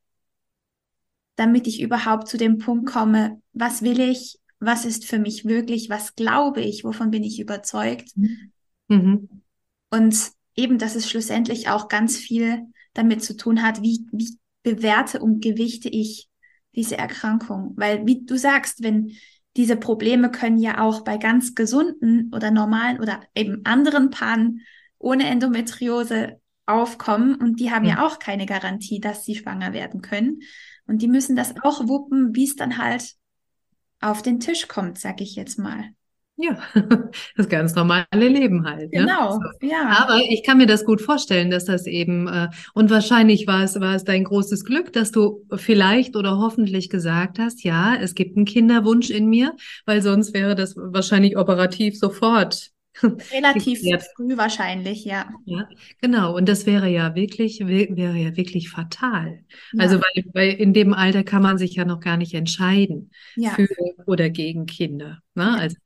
damit 1.36 1.66
ich 1.66 1.80
überhaupt 1.80 2.28
zu 2.28 2.36
dem 2.36 2.58
Punkt 2.58 2.90
komme, 2.90 3.40
was 3.52 3.82
will 3.82 4.00
ich, 4.00 4.38
was 4.58 4.84
ist 4.84 5.06
für 5.06 5.18
mich 5.18 5.46
wirklich, 5.46 5.88
was 5.88 6.14
glaube 6.14 6.60
ich, 6.60 6.84
wovon 6.84 7.10
bin 7.10 7.24
ich 7.24 7.40
überzeugt. 7.40 8.10
Mhm. 8.88 9.42
Und 9.90 10.30
eben, 10.56 10.78
dass 10.78 10.94
es 10.94 11.08
schlussendlich 11.08 11.68
auch 11.68 11.88
ganz 11.88 12.18
viel 12.18 12.66
damit 12.92 13.22
zu 13.22 13.36
tun 13.36 13.62
hat, 13.62 13.80
wie, 13.82 14.06
wie 14.12 14.36
bewerte 14.62 15.20
und 15.20 15.42
gewichte 15.42 15.88
ich 15.88 16.28
diese 16.74 16.98
Erkrankung. 16.98 17.72
Weil, 17.76 18.04
wie 18.06 18.24
du 18.24 18.36
sagst, 18.36 18.82
wenn 18.82 19.12
diese 19.56 19.76
Probleme 19.76 20.30
können 20.30 20.58
ja 20.58 20.80
auch 20.80 21.02
bei 21.02 21.16
ganz 21.16 21.54
gesunden 21.54 22.32
oder 22.34 22.50
normalen 22.50 23.00
oder 23.00 23.20
eben 23.34 23.64
anderen 23.64 24.10
Paaren 24.10 24.60
ohne 24.98 25.28
Endometriose 25.28 26.40
aufkommen 26.66 27.36
und 27.36 27.60
die 27.60 27.70
haben 27.70 27.84
ja, 27.84 27.96
ja 27.96 28.06
auch 28.06 28.18
keine 28.18 28.46
Garantie, 28.46 29.00
dass 29.00 29.24
sie 29.24 29.36
schwanger 29.36 29.72
werden 29.72 30.00
können. 30.00 30.40
Und 30.86 31.02
die 31.02 31.08
müssen 31.08 31.36
das 31.36 31.54
auch 31.62 31.88
wuppen, 31.88 32.34
wie 32.34 32.44
es 32.44 32.56
dann 32.56 32.78
halt 32.78 33.14
auf 34.00 34.22
den 34.22 34.40
Tisch 34.40 34.68
kommt, 34.68 34.98
sag 34.98 35.20
ich 35.20 35.34
jetzt 35.34 35.58
mal. 35.58 35.90
Ja, 36.36 36.58
das 37.36 37.48
ganz 37.48 37.74
normale 37.74 38.06
Leben 38.12 38.66
halt. 38.66 38.92
Ne? 38.92 39.00
Genau, 39.00 39.38
ne? 39.38 39.50
so. 39.60 39.66
ja. 39.68 39.88
Aber 40.00 40.20
ich 40.28 40.42
kann 40.42 40.58
mir 40.58 40.66
das 40.66 40.84
gut 40.84 41.00
vorstellen, 41.00 41.50
dass 41.50 41.64
das 41.64 41.86
eben, 41.86 42.26
äh, 42.26 42.48
und 42.74 42.90
wahrscheinlich 42.90 43.46
war 43.46 43.62
es, 43.62 43.78
war 43.78 43.94
es 43.94 44.04
dein 44.04 44.24
großes 44.24 44.64
Glück, 44.64 44.92
dass 44.92 45.12
du 45.12 45.44
vielleicht 45.54 46.16
oder 46.16 46.38
hoffentlich 46.38 46.90
gesagt 46.90 47.38
hast, 47.38 47.62
ja, 47.62 47.94
es 47.94 48.14
gibt 48.14 48.36
einen 48.36 48.46
Kinderwunsch 48.46 49.10
in 49.10 49.26
mir, 49.26 49.54
weil 49.86 50.02
sonst 50.02 50.34
wäre 50.34 50.56
das 50.56 50.74
wahrscheinlich 50.76 51.36
operativ 51.36 51.98
sofort. 51.98 52.70
Relativ 53.32 53.80
früh 54.14 54.36
wahrscheinlich, 54.36 55.04
ja. 55.04 55.28
Ja, 55.44 55.68
genau. 56.00 56.36
Und 56.36 56.48
das 56.48 56.64
wäre 56.64 56.88
ja 56.88 57.14
wirklich, 57.14 57.60
wäre 57.60 58.16
ja 58.16 58.36
wirklich 58.36 58.70
fatal. 58.70 59.40
Ja. 59.72 59.82
Also, 59.82 59.96
weil, 59.96 60.24
weil 60.32 60.52
in 60.52 60.72
dem 60.72 60.94
Alter 60.94 61.24
kann 61.24 61.42
man 61.42 61.58
sich 61.58 61.74
ja 61.74 61.84
noch 61.84 61.98
gar 61.98 62.16
nicht 62.16 62.34
entscheiden 62.34 63.10
ja. 63.34 63.50
für 63.50 63.66
oder 64.06 64.30
gegen 64.30 64.66
Kinder. 64.66 65.18
Ne? 65.34 65.42
Ja. 65.42 65.54
Also 65.54 65.76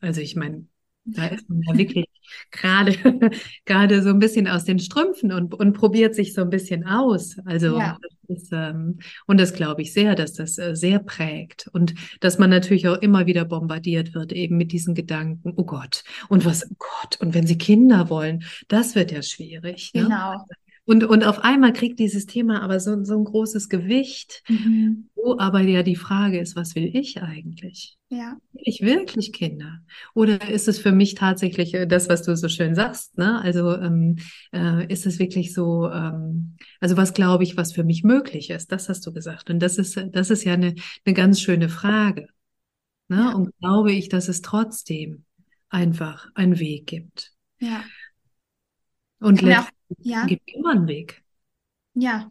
also 0.00 0.20
ich 0.20 0.36
meine, 0.36 0.66
da 1.06 1.26
ist 1.28 1.48
man 1.48 1.62
ja 1.62 1.76
wirklich 1.76 2.06
gerade 2.50 2.92
gerade 3.64 4.02
so 4.02 4.10
ein 4.10 4.18
bisschen 4.18 4.48
aus 4.48 4.64
den 4.64 4.78
Strümpfen 4.78 5.32
und, 5.32 5.54
und 5.54 5.72
probiert 5.72 6.14
sich 6.14 6.34
so 6.34 6.42
ein 6.42 6.50
bisschen 6.50 6.86
aus. 6.86 7.36
Also 7.44 7.78
ja. 7.78 7.98
das 8.02 8.42
ist, 8.42 8.52
ähm, 8.52 8.98
und 9.26 9.38
das 9.38 9.54
glaube 9.54 9.82
ich 9.82 9.92
sehr, 9.92 10.14
dass 10.14 10.32
das 10.32 10.58
äh, 10.58 10.74
sehr 10.74 10.98
prägt 10.98 11.68
und 11.72 11.94
dass 12.20 12.38
man 12.38 12.50
natürlich 12.50 12.88
auch 12.88 13.00
immer 13.00 13.26
wieder 13.26 13.44
bombardiert 13.44 14.14
wird 14.14 14.32
eben 14.32 14.56
mit 14.56 14.72
diesen 14.72 14.94
Gedanken. 14.94 15.52
Oh 15.56 15.64
Gott 15.64 16.02
und 16.28 16.44
was? 16.44 16.68
Oh 16.70 16.74
Gott 16.78 17.20
und 17.20 17.34
wenn 17.34 17.46
Sie 17.46 17.58
Kinder 17.58 18.10
wollen, 18.10 18.44
das 18.68 18.94
wird 18.94 19.12
ja 19.12 19.22
schwierig. 19.22 19.92
Ne? 19.94 20.08
Und, 20.86 21.02
und 21.02 21.24
auf 21.24 21.40
einmal 21.40 21.72
kriegt 21.72 21.98
dieses 21.98 22.26
Thema 22.26 22.62
aber 22.62 22.78
so, 22.78 23.02
so 23.02 23.18
ein 23.18 23.24
großes 23.24 23.68
Gewicht, 23.68 24.44
mhm. 24.48 25.08
wo 25.16 25.36
aber 25.36 25.60
ja 25.60 25.82
die 25.82 25.96
Frage 25.96 26.38
ist, 26.38 26.54
was 26.54 26.76
will 26.76 26.88
ich 26.94 27.20
eigentlich? 27.20 27.98
Ja. 28.08 28.36
Will 28.52 28.62
ich 28.64 28.82
wirklich 28.82 29.32
Kinder? 29.32 29.80
Oder 30.14 30.48
ist 30.48 30.68
es 30.68 30.78
für 30.78 30.92
mich 30.92 31.16
tatsächlich 31.16 31.74
äh, 31.74 31.86
das, 31.86 32.08
was 32.08 32.22
du 32.22 32.36
so 32.36 32.48
schön 32.48 32.76
sagst? 32.76 33.18
Ne? 33.18 33.42
Also 33.42 33.76
ähm, 33.76 34.18
äh, 34.52 34.86
ist 34.86 35.06
es 35.06 35.18
wirklich 35.18 35.52
so, 35.52 35.90
ähm, 35.90 36.54
also 36.80 36.96
was 36.96 37.14
glaube 37.14 37.42
ich, 37.42 37.56
was 37.56 37.72
für 37.72 37.82
mich 37.82 38.04
möglich 38.04 38.50
ist? 38.50 38.70
Das 38.70 38.88
hast 38.88 39.04
du 39.04 39.12
gesagt. 39.12 39.50
Und 39.50 39.58
das 39.58 39.78
ist, 39.78 40.00
das 40.12 40.30
ist 40.30 40.44
ja 40.44 40.52
eine, 40.52 40.76
eine 41.04 41.14
ganz 41.14 41.40
schöne 41.40 41.68
Frage. 41.68 42.28
Ne? 43.08 43.16
Ja. 43.16 43.32
Und 43.34 43.50
glaube 43.58 43.90
ich, 43.90 44.08
dass 44.08 44.28
es 44.28 44.40
trotzdem 44.40 45.24
einfach 45.68 46.28
einen 46.36 46.60
Weg 46.60 46.86
gibt. 46.86 47.32
Ja. 47.58 47.82
Und 49.18 49.42
letztendlich 49.42 49.75
ja. 49.98 50.24
gibt 50.26 50.48
immer 50.50 50.70
einen 50.70 50.86
Weg. 50.86 51.22
Ja. 51.94 52.30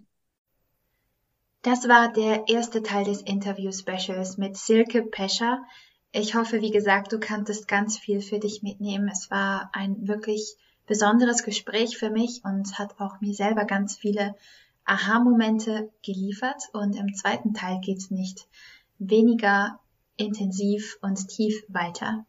Das 1.62 1.88
war 1.88 2.14
der 2.14 2.48
erste 2.48 2.84
Teil 2.84 3.06
des 3.06 3.22
Interview-Specials 3.22 4.38
mit 4.38 4.56
Silke 4.56 5.02
Pescher. 5.02 5.64
Ich 6.12 6.36
hoffe, 6.36 6.62
wie 6.62 6.72
gesagt, 6.72 7.12
du 7.12 7.20
kanntest 7.20 7.68
ganz 7.68 7.98
viel 7.98 8.22
für 8.22 8.40
dich 8.40 8.62
mitnehmen. 8.62 9.10
Es 9.12 9.32
war 9.32 9.72
ein 9.74 10.08
wirklich 10.08 10.56
besonderes 10.86 11.44
Gespräch 11.44 11.98
für 11.98 12.12
mich 12.12 12.42
und 12.44 12.78
hat 12.78 13.00
auch 13.00 13.20
mir 13.20 13.34
selber 13.34 13.66
ganz 13.66 13.98
viele 13.98 14.36
Aha-Momente 14.86 15.92
geliefert. 16.04 16.62
Und 16.74 16.96
im 16.96 17.16
zweiten 17.16 17.54
Teil 17.54 17.80
geht 17.82 17.98
es 17.98 18.12
nicht 18.12 18.48
weniger 19.00 19.80
intensiv 20.18 20.98
und 21.02 21.28
tief 21.28 21.64
weiter. 21.68 22.26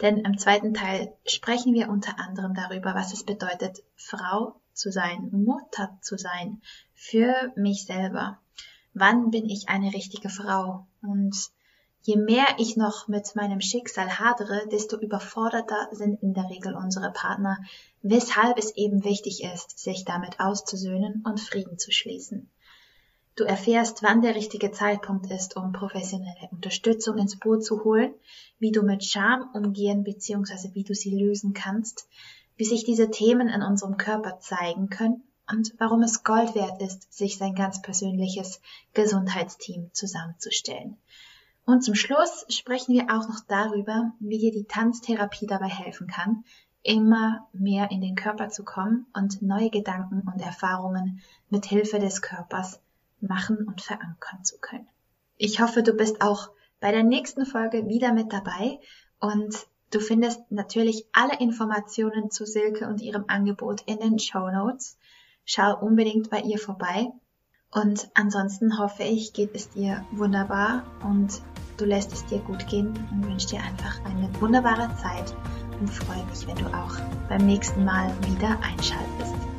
Denn 0.00 0.18
im 0.18 0.38
zweiten 0.38 0.74
Teil 0.74 1.14
sprechen 1.26 1.74
wir 1.74 1.88
unter 1.88 2.18
anderem 2.18 2.54
darüber, 2.54 2.94
was 2.94 3.12
es 3.12 3.24
bedeutet, 3.24 3.82
Frau 3.96 4.59
zu 4.72 4.90
sein, 4.90 5.28
Mutter 5.32 5.98
zu 6.00 6.16
sein, 6.16 6.60
für 6.94 7.52
mich 7.56 7.86
selber. 7.86 8.38
Wann 8.94 9.30
bin 9.30 9.48
ich 9.48 9.68
eine 9.68 9.92
richtige 9.92 10.28
Frau? 10.28 10.86
Und 11.02 11.36
je 12.02 12.16
mehr 12.16 12.46
ich 12.58 12.76
noch 12.76 13.08
mit 13.08 13.36
meinem 13.36 13.60
Schicksal 13.60 14.18
hadere, 14.18 14.66
desto 14.70 14.98
überforderter 14.98 15.88
sind 15.92 16.22
in 16.22 16.34
der 16.34 16.50
Regel 16.50 16.74
unsere 16.74 17.12
Partner, 17.12 17.58
weshalb 18.02 18.58
es 18.58 18.74
eben 18.76 19.04
wichtig 19.04 19.44
ist, 19.44 19.78
sich 19.78 20.04
damit 20.04 20.40
auszusöhnen 20.40 21.22
und 21.24 21.40
Frieden 21.40 21.78
zu 21.78 21.92
schließen. 21.92 22.50
Du 23.36 23.44
erfährst, 23.44 24.02
wann 24.02 24.22
der 24.22 24.34
richtige 24.34 24.70
Zeitpunkt 24.72 25.30
ist, 25.30 25.56
um 25.56 25.72
professionelle 25.72 26.48
Unterstützung 26.50 27.16
ins 27.16 27.38
Boot 27.38 27.64
zu 27.64 27.84
holen, 27.84 28.12
wie 28.58 28.72
du 28.72 28.82
mit 28.82 29.04
Scham 29.04 29.48
umgehen 29.54 30.04
bzw. 30.04 30.74
wie 30.74 30.84
du 30.84 30.94
sie 30.94 31.16
lösen 31.16 31.54
kannst, 31.54 32.06
wie 32.60 32.66
sich 32.66 32.84
diese 32.84 33.10
Themen 33.10 33.48
in 33.48 33.62
unserem 33.62 33.96
Körper 33.96 34.38
zeigen 34.38 34.90
können 34.90 35.22
und 35.50 35.72
warum 35.78 36.02
es 36.02 36.24
Gold 36.24 36.54
wert 36.54 36.82
ist, 36.82 37.10
sich 37.10 37.38
sein 37.38 37.54
ganz 37.54 37.80
persönliches 37.80 38.60
Gesundheitsteam 38.92 39.88
zusammenzustellen. 39.94 40.98
Und 41.64 41.82
zum 41.82 41.94
Schluss 41.94 42.44
sprechen 42.50 42.92
wir 42.94 43.04
auch 43.04 43.26
noch 43.28 43.40
darüber, 43.48 44.12
wie 44.20 44.36
dir 44.36 44.52
die 44.52 44.66
Tanztherapie 44.66 45.46
dabei 45.46 45.68
helfen 45.68 46.06
kann, 46.06 46.44
immer 46.82 47.48
mehr 47.54 47.90
in 47.90 48.02
den 48.02 48.14
Körper 48.14 48.50
zu 48.50 48.62
kommen 48.62 49.06
und 49.14 49.40
neue 49.40 49.70
Gedanken 49.70 50.30
und 50.30 50.42
Erfahrungen 50.42 51.22
mit 51.48 51.64
Hilfe 51.64 51.98
des 51.98 52.20
Körpers 52.20 52.78
machen 53.22 53.66
und 53.66 53.80
verankern 53.80 54.44
zu 54.44 54.58
können. 54.58 54.86
Ich 55.38 55.62
hoffe, 55.62 55.82
du 55.82 55.94
bist 55.94 56.20
auch 56.20 56.50
bei 56.78 56.92
der 56.92 57.04
nächsten 57.04 57.46
Folge 57.46 57.88
wieder 57.88 58.12
mit 58.12 58.34
dabei 58.34 58.80
und 59.18 59.66
du 59.90 60.00
findest 60.00 60.40
natürlich 60.50 61.06
alle 61.12 61.38
Informationen 61.38 62.30
zu 62.30 62.46
Silke 62.46 62.86
und 62.86 63.00
ihrem 63.00 63.24
Angebot 63.28 63.82
in 63.86 63.98
den 63.98 64.18
Show 64.18 64.50
Notes. 64.50 64.96
Schau 65.44 65.76
unbedingt 65.78 66.30
bei 66.30 66.40
ihr 66.40 66.58
vorbei. 66.58 67.08
Und 67.72 68.10
ansonsten 68.14 68.78
hoffe 68.78 69.04
ich, 69.04 69.32
geht 69.32 69.54
es 69.54 69.70
dir 69.70 70.04
wunderbar 70.10 70.84
und 71.04 71.40
du 71.76 71.84
lässt 71.84 72.12
es 72.12 72.26
dir 72.26 72.38
gut 72.38 72.66
gehen 72.66 72.88
und 73.12 73.26
wünsche 73.26 73.48
dir 73.48 73.62
einfach 73.62 74.04
eine 74.04 74.28
wunderbare 74.40 74.90
Zeit 74.96 75.34
und 75.78 75.88
freue 75.88 76.24
mich, 76.26 76.46
wenn 76.46 76.56
du 76.56 76.66
auch 76.66 76.96
beim 77.28 77.46
nächsten 77.46 77.84
Mal 77.84 78.12
wieder 78.26 78.58
einschaltest. 78.60 79.49